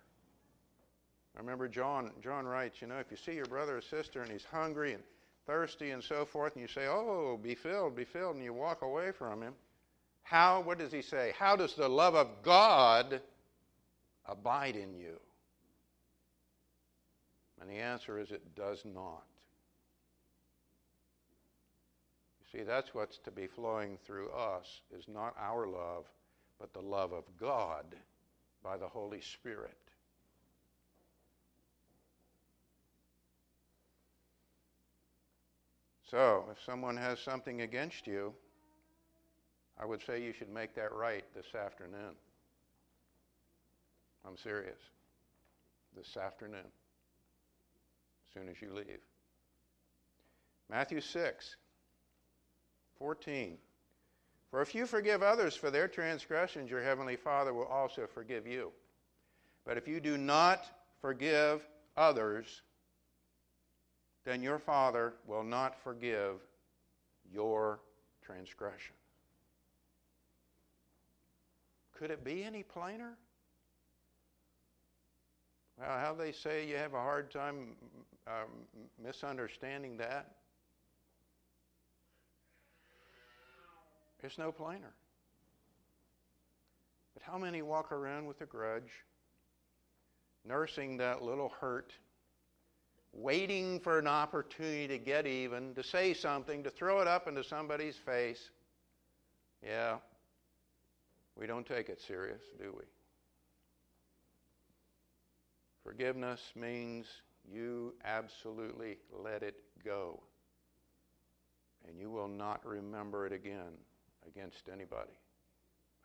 I 1.35 1.39
remember 1.39 1.67
John, 1.67 2.11
John 2.21 2.45
writes, 2.45 2.81
you 2.81 2.87
know, 2.87 2.99
if 2.99 3.09
you 3.09 3.17
see 3.17 3.33
your 3.33 3.45
brother 3.45 3.77
or 3.77 3.81
sister 3.81 4.21
and 4.21 4.31
he's 4.31 4.45
hungry 4.45 4.93
and 4.93 5.03
thirsty 5.47 5.91
and 5.91 6.03
so 6.03 6.25
forth, 6.25 6.53
and 6.53 6.61
you 6.61 6.67
say, 6.67 6.87
oh, 6.87 7.39
be 7.41 7.55
filled, 7.55 7.95
be 7.95 8.05
filled, 8.05 8.35
and 8.35 8.43
you 8.43 8.53
walk 8.53 8.81
away 8.81 9.11
from 9.11 9.41
him, 9.41 9.53
how, 10.21 10.61
what 10.61 10.77
does 10.77 10.91
he 10.91 11.01
say? 11.01 11.33
How 11.37 11.55
does 11.55 11.73
the 11.75 11.89
love 11.89 12.15
of 12.15 12.27
God 12.43 13.19
abide 14.25 14.75
in 14.75 14.93
you? 14.93 15.19
And 17.59 17.69
the 17.69 17.75
answer 17.75 18.19
is 18.19 18.31
it 18.31 18.55
does 18.55 18.83
not. 18.85 19.23
You 22.39 22.59
see, 22.59 22.63
that's 22.63 22.93
what's 22.93 23.17
to 23.19 23.31
be 23.31 23.47
flowing 23.47 23.97
through 24.05 24.29
us 24.31 24.81
is 24.97 25.05
not 25.07 25.35
our 25.39 25.65
love, 25.65 26.05
but 26.59 26.73
the 26.73 26.81
love 26.81 27.11
of 27.11 27.23
God 27.39 27.85
by 28.63 28.77
the 28.77 28.87
Holy 28.87 29.21
Spirit. 29.21 29.77
So, 36.09 36.45
if 36.51 36.63
someone 36.63 36.97
has 36.97 37.19
something 37.19 37.61
against 37.61 38.07
you, 38.07 38.33
I 39.79 39.85
would 39.85 40.01
say 40.05 40.21
you 40.21 40.33
should 40.33 40.53
make 40.53 40.75
that 40.75 40.93
right 40.93 41.23
this 41.35 41.55
afternoon. 41.55 42.15
I'm 44.25 44.37
serious. 44.37 44.79
This 45.95 46.17
afternoon, 46.17 46.65
as 46.65 48.33
soon 48.33 48.49
as 48.49 48.61
you 48.61 48.73
leave. 48.73 48.99
Matthew 50.69 51.01
6, 51.01 51.55
14. 52.97 53.57
For 54.49 54.61
if 54.61 54.73
you 54.73 54.85
forgive 54.85 55.21
others 55.21 55.55
for 55.55 55.69
their 55.69 55.87
transgressions, 55.87 56.69
your 56.69 56.81
heavenly 56.81 57.15
Father 57.15 57.53
will 57.53 57.65
also 57.65 58.07
forgive 58.07 58.47
you. 58.47 58.71
But 59.65 59.77
if 59.77 59.87
you 59.87 59.99
do 59.99 60.17
not 60.17 60.65
forgive 61.01 61.67
others, 61.95 62.61
then 64.25 64.41
your 64.41 64.59
Father 64.59 65.13
will 65.27 65.43
not 65.43 65.81
forgive 65.83 66.35
your 67.31 67.79
transgression. 68.21 68.95
Could 71.93 72.11
it 72.11 72.23
be 72.23 72.43
any 72.43 72.63
plainer? 72.63 73.13
Well, 75.79 75.99
how 75.99 76.13
they 76.13 76.31
say 76.31 76.67
you 76.67 76.75
have 76.77 76.93
a 76.93 77.01
hard 77.01 77.31
time 77.31 77.75
uh, 78.27 78.45
misunderstanding 79.03 79.97
that? 79.97 80.31
It's 84.21 84.37
no 84.37 84.51
plainer. 84.51 84.93
But 87.13 87.23
how 87.23 87.37
many 87.37 87.61
walk 87.61 87.91
around 87.91 88.25
with 88.25 88.39
a 88.41 88.45
grudge, 88.45 89.03
nursing 90.45 90.97
that 90.97 91.21
little 91.21 91.49
hurt, 91.59 91.93
waiting 93.13 93.79
for 93.79 93.99
an 93.99 94.07
opportunity 94.07 94.87
to 94.87 94.97
get 94.97 95.27
even, 95.27 95.73
to 95.75 95.83
say 95.83 96.13
something, 96.13 96.63
to 96.63 96.69
throw 96.69 96.99
it 96.99 97.07
up 97.07 97.27
into 97.27 97.43
somebody's 97.43 97.95
face? 97.95 98.49
Yeah, 99.65 99.97
we 101.39 101.47
don't 101.47 101.65
take 101.65 101.89
it 101.89 102.01
serious, 102.01 102.41
do 102.59 102.73
we? 102.77 102.83
Forgiveness 105.83 106.39
means 106.55 107.07
you 107.51 107.93
absolutely 108.05 108.97
let 109.11 109.43
it 109.43 109.55
go. 109.83 110.19
And 111.87 111.99
you 111.99 112.09
will 112.09 112.29
not 112.29 112.65
remember 112.65 113.25
it 113.25 113.33
again 113.33 113.73
against 114.25 114.69
anybody, 114.71 115.11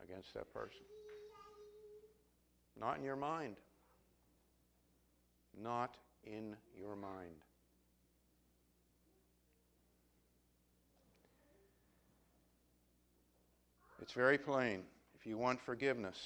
against 0.02 0.34
that 0.34 0.52
person. 0.52 0.82
Not 2.78 2.98
in 2.98 3.04
your 3.04 3.16
mind. 3.16 3.56
Not 5.60 5.96
in 6.30 6.56
your 6.76 6.96
mind. 6.96 7.42
It's 14.00 14.12
very 14.12 14.38
plain. 14.38 14.82
If 15.14 15.26
you 15.26 15.36
want 15.36 15.60
forgiveness, 15.60 16.16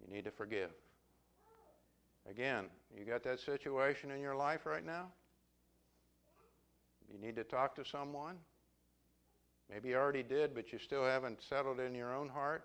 you 0.00 0.12
need 0.12 0.24
to 0.24 0.30
forgive. 0.30 0.70
Again, 2.28 2.66
you 2.96 3.04
got 3.04 3.22
that 3.24 3.40
situation 3.40 4.10
in 4.10 4.20
your 4.20 4.34
life 4.34 4.66
right 4.66 4.84
now? 4.84 5.06
You 7.12 7.18
need 7.18 7.36
to 7.36 7.44
talk 7.44 7.74
to 7.76 7.84
someone? 7.84 8.36
Maybe 9.70 9.90
you 9.90 9.96
already 9.96 10.22
did, 10.22 10.54
but 10.54 10.72
you 10.72 10.78
still 10.78 11.04
haven't 11.04 11.40
settled 11.42 11.80
in 11.80 11.94
your 11.94 12.14
own 12.14 12.28
heart. 12.28 12.64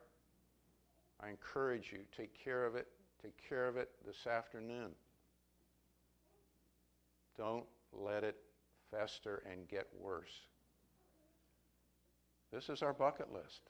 I 1.21 1.29
encourage 1.29 1.91
you, 1.91 1.99
take 2.15 2.31
care 2.43 2.65
of 2.65 2.75
it. 2.75 2.87
Take 3.25 3.49
care 3.49 3.67
of 3.67 3.75
it 3.75 3.89
this 4.05 4.27
afternoon. 4.27 4.91
Don't 7.35 7.65
let 7.91 8.23
it 8.23 8.35
fester 8.91 9.41
and 9.51 9.67
get 9.67 9.87
worse. 9.99 10.45
This 12.53 12.69
is 12.69 12.83
our 12.83 12.93
bucket 12.93 13.33
list. 13.33 13.61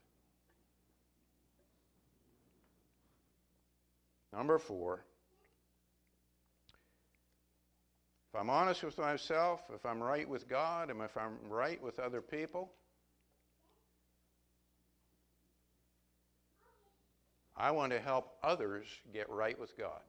Number 4.33 4.59
four, 4.59 5.05
if 8.33 8.37
I'm 8.37 8.49
honest 8.49 8.83
with 8.83 8.97
myself, 8.97 9.61
if 9.73 9.85
I'm 9.85 10.03
right 10.03 10.27
with 10.27 10.49
God, 10.49 10.89
and 10.89 11.01
if 11.01 11.15
I'm 11.15 11.37
right 11.47 11.81
with 11.81 11.97
other 11.99 12.21
people, 12.21 12.73
I 17.57 17.71
want 17.71 17.91
to 17.93 17.99
help 17.99 18.37
others 18.43 18.85
get 19.13 19.29
right 19.29 19.59
with 19.59 19.77
God. 19.77 20.01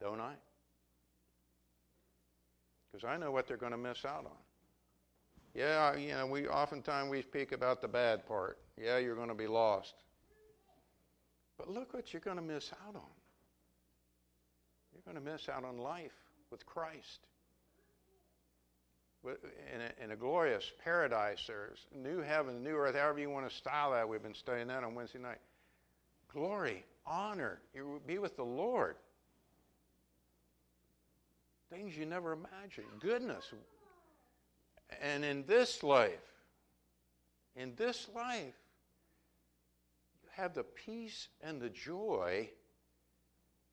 Don't 0.00 0.20
I? 0.20 0.32
Because 2.90 3.04
I 3.04 3.16
know 3.16 3.30
what 3.30 3.46
they're 3.46 3.56
going 3.56 3.72
to 3.72 3.78
miss 3.78 4.04
out 4.04 4.24
on. 4.24 4.32
Yeah, 5.54 5.96
you 5.96 6.12
know, 6.12 6.26
we 6.26 6.48
oftentimes 6.48 7.10
we 7.10 7.22
speak 7.22 7.52
about 7.52 7.80
the 7.80 7.88
bad 7.88 8.26
part. 8.26 8.58
Yeah, 8.80 8.98
you're 8.98 9.16
going 9.16 9.28
to 9.28 9.34
be 9.34 9.46
lost. 9.46 9.94
But 11.58 11.68
look 11.68 11.92
what 11.92 12.12
you're 12.12 12.20
going 12.20 12.36
to 12.36 12.42
miss 12.42 12.70
out 12.86 12.96
on. 12.96 13.02
You're 14.92 15.02
going 15.12 15.24
to 15.24 15.32
miss 15.32 15.48
out 15.48 15.64
on 15.64 15.78
life 15.78 16.12
with 16.50 16.64
Christ 16.66 17.26
in 19.24 19.80
a, 19.80 20.04
in 20.04 20.10
a, 20.12 20.16
glorious 20.16 20.72
paradise. 20.82 21.44
There's 21.46 21.86
new 21.94 22.20
heaven, 22.20 22.62
new 22.62 22.76
earth, 22.76 22.94
however 22.94 23.20
you 23.20 23.30
want 23.30 23.48
to 23.48 23.54
style 23.54 23.92
that. 23.92 24.08
We've 24.08 24.22
been 24.22 24.34
studying 24.34 24.68
that 24.68 24.82
on 24.82 24.94
Wednesday 24.94 25.18
night. 25.18 25.38
Glory, 26.32 26.84
honor, 27.06 27.60
you 27.74 28.00
be 28.06 28.18
with 28.18 28.36
the 28.36 28.44
Lord. 28.44 28.96
Things 31.70 31.96
you 31.96 32.06
never 32.06 32.32
imagined, 32.32 32.86
goodness. 33.00 33.44
And 35.02 35.24
in 35.24 35.44
this 35.46 35.82
life, 35.82 36.18
in 37.56 37.74
this 37.76 38.08
life, 38.14 38.54
you 40.22 40.28
have 40.32 40.54
the 40.54 40.64
peace 40.64 41.28
and 41.42 41.60
the 41.60 41.68
joy 41.68 42.48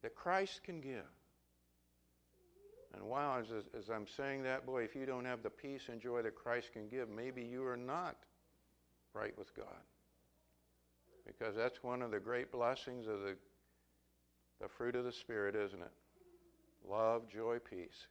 that 0.01 0.13
Christ 0.15 0.61
can 0.63 0.81
give. 0.81 1.05
And 2.93 3.03
wow, 3.03 3.39
as, 3.39 3.47
as 3.77 3.89
I'm 3.89 4.07
saying 4.07 4.43
that, 4.43 4.65
boy, 4.65 4.83
if 4.83 4.95
you 4.95 5.05
don't 5.05 5.25
have 5.25 5.43
the 5.43 5.49
peace 5.49 5.83
and 5.89 6.01
joy 6.01 6.21
that 6.21 6.35
Christ 6.35 6.71
can 6.73 6.87
give, 6.87 7.09
maybe 7.09 7.43
you 7.43 7.65
are 7.65 7.77
not 7.77 8.15
right 9.13 9.37
with 9.37 9.55
God. 9.55 9.83
Because 11.25 11.55
that's 11.55 11.83
one 11.83 12.01
of 12.01 12.11
the 12.11 12.19
great 12.19 12.51
blessings 12.51 13.07
of 13.07 13.19
the, 13.19 13.35
the 14.61 14.69
fruit 14.69 14.95
of 14.95 15.03
the 15.03 15.11
Spirit, 15.11 15.55
isn't 15.55 15.81
it? 15.81 15.91
Love, 16.89 17.23
joy, 17.29 17.57
peace. 17.59 18.07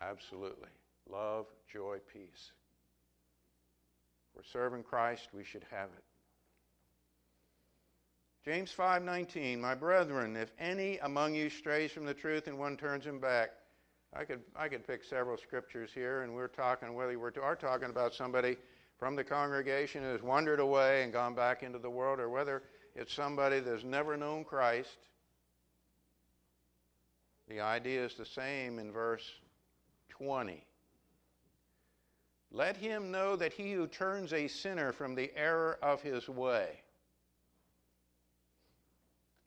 Absolutely. 0.00 0.68
Love, 1.10 1.46
joy, 1.70 1.98
peace. 2.12 2.52
We're 4.34 4.42
serving 4.44 4.84
Christ, 4.84 5.28
we 5.34 5.42
should 5.42 5.64
have 5.70 5.88
it. 5.96 6.04
James 8.42 8.72
5:19 8.72 9.58
My 9.58 9.74
brethren 9.74 10.34
if 10.34 10.50
any 10.58 10.96
among 10.98 11.34
you 11.34 11.50
strays 11.50 11.92
from 11.92 12.06
the 12.06 12.14
truth 12.14 12.46
and 12.46 12.58
one 12.58 12.74
turns 12.74 13.04
him 13.04 13.20
back 13.20 13.50
I 14.14 14.24
could 14.24 14.40
I 14.56 14.68
could 14.68 14.86
pick 14.86 15.04
several 15.04 15.36
scriptures 15.36 15.90
here 15.92 16.22
and 16.22 16.34
we're 16.34 16.48
talking 16.48 16.94
whether 16.94 17.18
we 17.18 17.30
are 17.42 17.56
talking 17.56 17.90
about 17.90 18.14
somebody 18.14 18.56
from 18.98 19.14
the 19.14 19.24
congregation 19.24 20.02
who 20.02 20.08
has 20.08 20.22
wandered 20.22 20.58
away 20.58 21.02
and 21.02 21.12
gone 21.12 21.34
back 21.34 21.62
into 21.62 21.78
the 21.78 21.90
world 21.90 22.18
or 22.18 22.30
whether 22.30 22.62
it's 22.94 23.12
somebody 23.12 23.60
that's 23.60 23.84
never 23.84 24.16
known 24.16 24.44
Christ 24.44 24.96
the 27.46 27.60
idea 27.60 28.02
is 28.02 28.14
the 28.14 28.24
same 28.24 28.78
in 28.78 28.90
verse 28.90 29.30
20 30.08 30.64
Let 32.52 32.78
him 32.78 33.10
know 33.10 33.36
that 33.36 33.52
he 33.52 33.72
who 33.72 33.86
turns 33.86 34.32
a 34.32 34.48
sinner 34.48 34.92
from 34.92 35.14
the 35.14 35.30
error 35.36 35.78
of 35.82 36.00
his 36.00 36.26
way. 36.26 36.80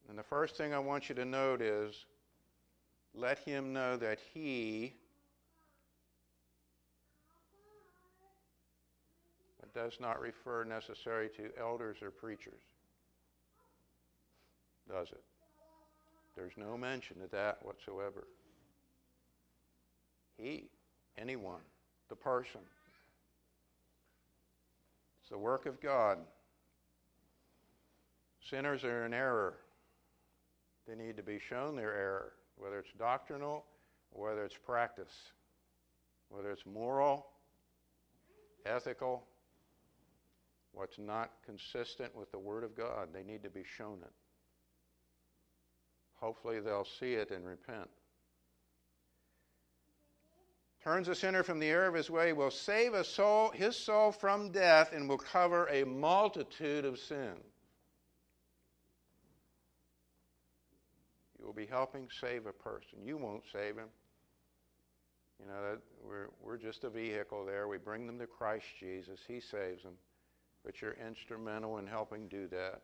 And 0.09 0.17
the 0.17 0.23
first 0.23 0.55
thing 0.55 0.73
I 0.73 0.79
want 0.79 1.09
you 1.09 1.15
to 1.15 1.25
note 1.25 1.61
is 1.61 2.05
let 3.15 3.39
him 3.39 3.73
know 3.73 3.97
that 3.97 4.19
he 4.33 4.93
does 9.73 9.97
not 9.99 10.21
refer 10.21 10.63
necessarily 10.63 11.29
to 11.29 11.49
elders 11.59 11.97
or 12.01 12.11
preachers. 12.11 12.61
Does 14.89 15.09
it? 15.09 15.23
There's 16.35 16.53
no 16.57 16.77
mention 16.77 17.17
of 17.23 17.31
that 17.31 17.63
whatsoever. 17.63 18.27
He, 20.37 20.65
anyone, 21.17 21.61
the 22.09 22.15
person. 22.15 22.61
It's 25.21 25.29
the 25.29 25.37
work 25.37 25.65
of 25.65 25.79
God. 25.81 26.17
Sinners 28.49 28.83
are 28.83 29.05
in 29.05 29.13
error. 29.13 29.55
They 30.87 30.95
need 30.95 31.17
to 31.17 31.23
be 31.23 31.39
shown 31.39 31.75
their 31.75 31.93
error, 31.93 32.33
whether 32.57 32.79
it's 32.79 32.91
doctrinal 32.97 33.65
whether 34.13 34.43
it's 34.45 34.57
practice, 34.57 35.31
whether 36.29 36.51
it's 36.51 36.65
moral, 36.65 37.27
ethical, 38.65 39.23
what's 40.71 40.97
not 40.97 41.31
consistent 41.45 42.15
with 42.15 42.31
the 42.31 42.39
Word 42.39 42.63
of 42.63 42.75
God. 42.75 43.09
They 43.13 43.23
need 43.23 43.43
to 43.43 43.49
be 43.49 43.63
shown 43.63 43.99
it. 44.03 44.13
Hopefully, 46.15 46.59
they'll 46.59 46.85
see 46.85 47.13
it 47.13 47.31
and 47.31 47.45
repent. 47.45 47.89
Turns 50.81 51.07
a 51.07 51.15
sinner 51.15 51.43
from 51.43 51.59
the 51.59 51.67
error 51.67 51.87
of 51.87 51.93
his 51.93 52.09
way, 52.09 52.33
will 52.33 52.51
save 52.51 52.93
a 52.93 53.03
soul, 53.03 53.51
his 53.51 53.75
soul 53.75 54.11
from 54.11 54.51
death, 54.51 54.91
and 54.93 55.07
will 55.07 55.17
cover 55.17 55.67
a 55.67 55.85
multitude 55.85 56.85
of 56.85 56.99
sins. 56.99 57.39
You 61.39 61.42
will 61.53 61.61
be 61.61 61.69
helping 61.69 62.07
save 62.19 62.45
a 62.45 62.51
person. 62.51 62.99
You 63.05 63.17
won't 63.17 63.43
save 63.51 63.77
him. 63.77 63.89
You 65.39 65.47
know, 65.47 65.71
that 65.71 65.79
we're, 66.07 66.27
we're 66.41 66.57
just 66.57 66.83
a 66.83 66.89
vehicle 66.89 67.45
there. 67.45 67.67
We 67.67 67.77
bring 67.77 68.07
them 68.07 68.19
to 68.19 68.27
Christ 68.27 68.65
Jesus. 68.79 69.19
He 69.27 69.39
saves 69.39 69.83
them. 69.83 69.93
But 70.63 70.81
you're 70.81 70.95
instrumental 71.05 71.79
in 71.79 71.87
helping 71.87 72.27
do 72.27 72.47
that. 72.47 72.81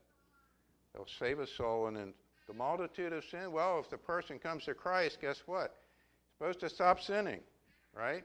They'll 0.93 1.07
save 1.19 1.39
a 1.39 1.47
soul. 1.47 1.87
And 1.87 1.97
in 1.97 2.13
the 2.47 2.53
multitude 2.53 3.13
of 3.13 3.23
sin, 3.23 3.51
well, 3.51 3.79
if 3.79 3.89
the 3.89 3.97
person 3.97 4.39
comes 4.39 4.65
to 4.65 4.73
Christ, 4.73 5.19
guess 5.21 5.43
what? 5.45 5.75
He's 6.27 6.37
supposed 6.37 6.59
to 6.61 6.69
stop 6.69 6.99
sinning, 7.01 7.41
right? 7.95 8.23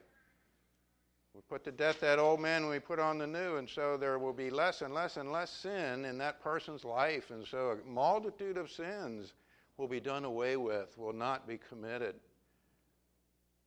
We 1.35 1.41
put 1.49 1.65
to 1.65 1.73
death 1.73 2.01
that 2.01 2.19
old 2.19 2.41
man 2.41 2.63
and 2.63 2.71
we 2.71 2.79
put 2.79 2.99
on 2.99 3.19
the 3.19 3.27
new, 3.27 3.57
and 3.57 3.69
so 3.69 3.97
there 3.97 4.19
will 4.19 4.33
be 4.33 4.51
less 4.51 4.83
and 4.83 4.95
less 4.95 5.17
and 5.17 5.33
less 5.33 5.51
sin 5.51 6.05
in 6.05 6.19
that 6.19 6.41
person's 6.43 6.85
life. 6.85 7.31
And 7.31 7.47
so 7.47 7.77
a 7.77 7.89
multitude 7.89 8.57
of 8.57 8.71
sins 8.71 9.33
will 9.77 9.89
be 9.89 10.01
done 10.01 10.25
away 10.25 10.57
with, 10.57 10.97
will 10.97 11.13
not 11.13 11.49
be 11.49 11.59
committed 11.69 12.15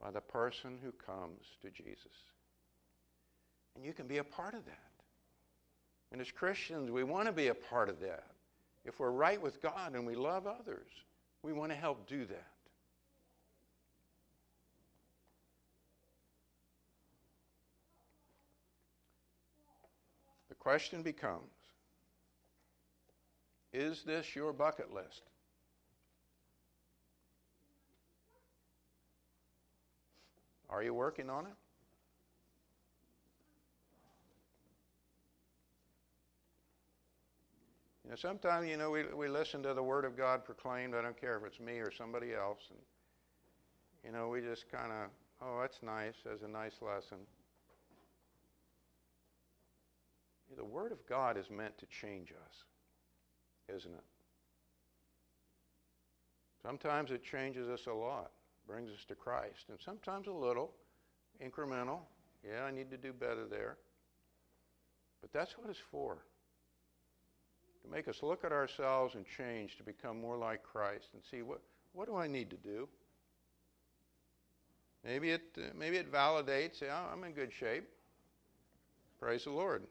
by 0.02 0.12
the 0.12 0.22
person 0.22 0.78
who 0.82 0.92
comes 0.92 1.42
to 1.62 1.70
Jesus. 1.70 2.06
And 3.76 3.84
you 3.84 3.94
can 3.94 4.08
be 4.08 4.18
a 4.18 4.24
part 4.24 4.54
of 4.54 4.66
that. 4.66 4.80
And 6.12 6.22
as 6.22 6.32
Christians, 6.32 6.90
we 6.90 7.04
want 7.04 7.28
to 7.28 7.32
be 7.32 7.48
a 7.48 7.54
part 7.54 7.90
of 7.90 8.00
that. 8.02 8.26
If 8.86 9.00
we're 9.00 9.12
right 9.12 9.42
with 9.42 9.62
God 9.62 9.94
and 9.94 10.06
we 10.08 10.16
love 10.16 10.48
others, 10.48 10.88
we 11.44 11.52
want 11.52 11.72
to 11.72 11.78
help 11.78 12.08
do 12.08 12.26
that. 12.26 12.48
The 20.50 20.56
question 20.56 21.04
becomes 21.04 21.44
Is 23.74 24.04
this 24.04 24.36
your 24.36 24.54
bucket 24.54 24.94
list? 24.94 25.24
Are 30.70 30.84
you 30.84 30.94
working 30.94 31.30
on 31.30 31.46
it? 31.46 31.54
You 38.04 38.12
know, 38.12 38.16
sometimes, 38.16 38.68
you 38.68 38.78
know, 38.78 38.90
we, 38.90 39.04
we 39.16 39.28
listen 39.28 39.62
to 39.64 39.74
the 39.74 39.84
Word 39.84 40.06
of 40.06 40.16
God 40.16 40.46
proclaimed. 40.46 40.96
I 40.96 41.02
don't 41.02 41.20
care 41.20 41.38
if 41.38 41.44
it's 41.46 41.60
me 41.60 41.80
or 41.80 41.92
somebody 41.92 42.34
else. 42.34 42.62
And, 42.70 42.80
you 44.04 44.18
know, 44.18 44.30
we 44.30 44.42
just 44.42 44.72
kind 44.72 44.92
of, 44.92 45.10
oh, 45.42 45.60
that's 45.62 45.84
nice. 45.84 46.14
That's 46.26 46.42
a 46.44 46.48
nice 46.48 46.76
lesson. 46.82 47.18
The 50.56 50.64
Word 50.64 50.94
of 50.94 51.06
God 51.08 51.38
is 51.38 51.50
meant 51.50 51.78
to 51.80 51.86
change 51.88 52.32
us, 52.32 53.76
isn't 53.78 53.94
it? 53.94 54.04
Sometimes 56.64 57.12
it 57.12 57.24
changes 57.24 57.68
us 57.68 57.88
a 57.88 57.94
lot 57.94 58.32
brings 58.68 58.92
us 58.92 59.06
to 59.08 59.16
Christ. 59.16 59.66
And 59.70 59.80
sometimes 59.84 60.28
a 60.28 60.32
little, 60.32 60.72
incremental. 61.44 62.00
Yeah, 62.48 62.64
I 62.64 62.72
need 62.72 62.92
to 62.92 62.98
do 62.98 63.14
better 63.14 63.46
there. 63.50 63.78
But 65.22 65.32
that's 65.32 65.58
what 65.58 65.70
it's 65.70 65.80
for. 65.92 66.18
To 67.84 67.92
make 67.92 68.08
us 68.08 68.22
look 68.22 68.44
at 68.44 68.52
ourselves 68.52 69.16
and 69.16 69.26
change 69.26 69.78
to 69.78 69.84
become 69.84 70.20
more 70.20 70.38
like 70.38 70.64
Christ 70.64 71.08
and 71.14 71.22
see 71.32 71.42
what, 71.42 71.62
what 71.94 72.08
do 72.08 72.16
I 72.16 72.28
need 72.28 72.50
to 72.50 72.58
do? 72.58 72.88
Maybe 75.04 75.32
it, 75.32 75.44
uh, 75.58 75.62
maybe 75.78 75.98
it 75.98 76.12
validates, 76.12 76.82
yeah, 76.82 77.02
I'm 77.12 77.24
in 77.24 77.32
good 77.32 77.54
shape. 77.54 77.86
Praise 79.20 79.46
the 79.46 79.52
Lord. 79.52 79.84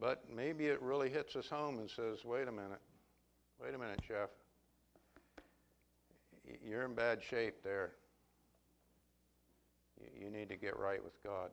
But 0.00 0.24
maybe 0.34 0.66
it 0.66 0.80
really 0.82 1.10
hits 1.10 1.36
us 1.36 1.48
home 1.48 1.78
and 1.78 1.88
says, 1.88 2.24
wait 2.24 2.48
a 2.48 2.52
minute, 2.52 2.80
wait 3.60 3.74
a 3.74 3.78
minute, 3.78 4.00
Jeff 4.06 4.30
you're 6.66 6.84
in 6.84 6.94
bad 6.94 7.22
shape 7.22 7.62
there. 7.62 7.92
You 10.18 10.30
need 10.30 10.48
to 10.48 10.56
get 10.56 10.78
right 10.78 11.02
with 11.02 11.22
God. 11.22 11.50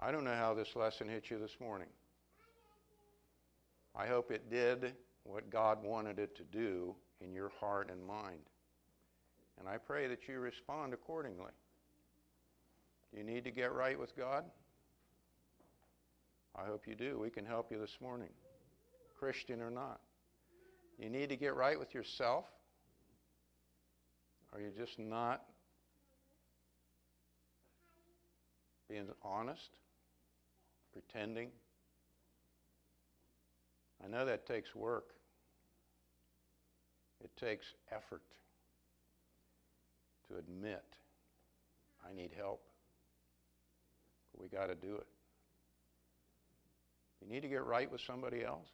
I 0.00 0.10
don't 0.10 0.24
know 0.24 0.34
how 0.34 0.54
this 0.54 0.76
lesson 0.76 1.08
hit 1.08 1.30
you 1.30 1.38
this 1.38 1.56
morning. 1.60 1.88
I 3.96 4.06
hope 4.06 4.30
it 4.30 4.50
did 4.50 4.94
what 5.22 5.50
God 5.50 5.82
wanted 5.82 6.18
it 6.18 6.36
to 6.36 6.42
do 6.44 6.94
in 7.20 7.32
your 7.32 7.50
heart 7.60 7.90
and 7.90 8.04
mind. 8.04 8.40
And 9.58 9.68
I 9.68 9.78
pray 9.78 10.08
that 10.08 10.28
you 10.28 10.40
respond 10.40 10.92
accordingly. 10.92 11.52
Do 13.12 13.18
you 13.18 13.24
need 13.24 13.44
to 13.44 13.50
get 13.50 13.72
right 13.72 13.98
with 13.98 14.16
God? 14.16 14.44
I 16.56 16.66
hope 16.66 16.86
you 16.86 16.94
do. 16.94 17.18
We 17.18 17.30
can 17.30 17.44
help 17.44 17.70
you 17.70 17.78
this 17.78 17.98
morning, 18.00 18.30
Christian 19.18 19.60
or 19.60 19.70
not. 19.70 20.00
You 20.98 21.08
need 21.08 21.28
to 21.28 21.36
get 21.36 21.54
right 21.54 21.78
with 21.78 21.94
yourself. 21.94 22.44
Are 24.54 24.60
you 24.60 24.70
just 24.78 24.98
not 24.98 25.42
being 28.88 29.08
honest? 29.22 29.70
Pretending? 30.92 31.48
I 34.04 34.08
know 34.08 34.24
that 34.24 34.46
takes 34.46 34.74
work. 34.74 35.06
It 37.22 37.30
takes 37.36 37.66
effort 37.90 38.22
to 40.28 40.36
admit 40.36 40.84
I 42.08 42.14
need 42.14 42.30
help. 42.36 42.60
But 44.32 44.42
we 44.42 44.48
got 44.48 44.66
to 44.66 44.74
do 44.74 44.94
it. 44.96 45.06
You 47.20 47.32
need 47.32 47.40
to 47.40 47.48
get 47.48 47.64
right 47.64 47.90
with 47.90 48.02
somebody 48.02 48.44
else. 48.44 48.68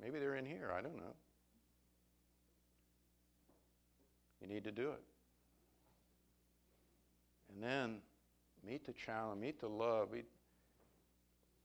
Maybe 0.00 0.18
they're 0.18 0.36
in 0.36 0.46
here. 0.46 0.72
I 0.76 0.80
don't 0.80 0.96
know. 0.96 1.14
You 4.44 4.52
need 4.52 4.64
to 4.64 4.72
do 4.72 4.90
it. 4.90 5.02
And 7.52 7.62
then 7.62 7.96
meet 8.66 8.84
the 8.84 8.92
challenge, 8.92 9.40
meet 9.40 9.58
the 9.58 9.68
love, 9.68 10.12
meet, 10.12 10.26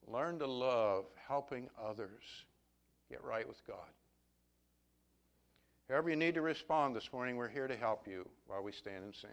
learn 0.08 0.40
to 0.40 0.48
love 0.48 1.06
helping 1.28 1.68
others 1.84 2.24
get 3.10 3.22
right 3.24 3.46
with 3.46 3.66
God. 3.68 3.90
However, 5.90 6.10
you 6.10 6.16
need 6.16 6.36
to 6.36 6.42
respond 6.42 6.96
this 6.96 7.12
morning, 7.12 7.36
we're 7.36 7.50
here 7.50 7.68
to 7.68 7.76
help 7.76 8.08
you 8.08 8.26
while 8.48 8.64
we 8.64 8.72
stand 8.72 9.04
and 9.04 9.14
sing. 9.14 9.30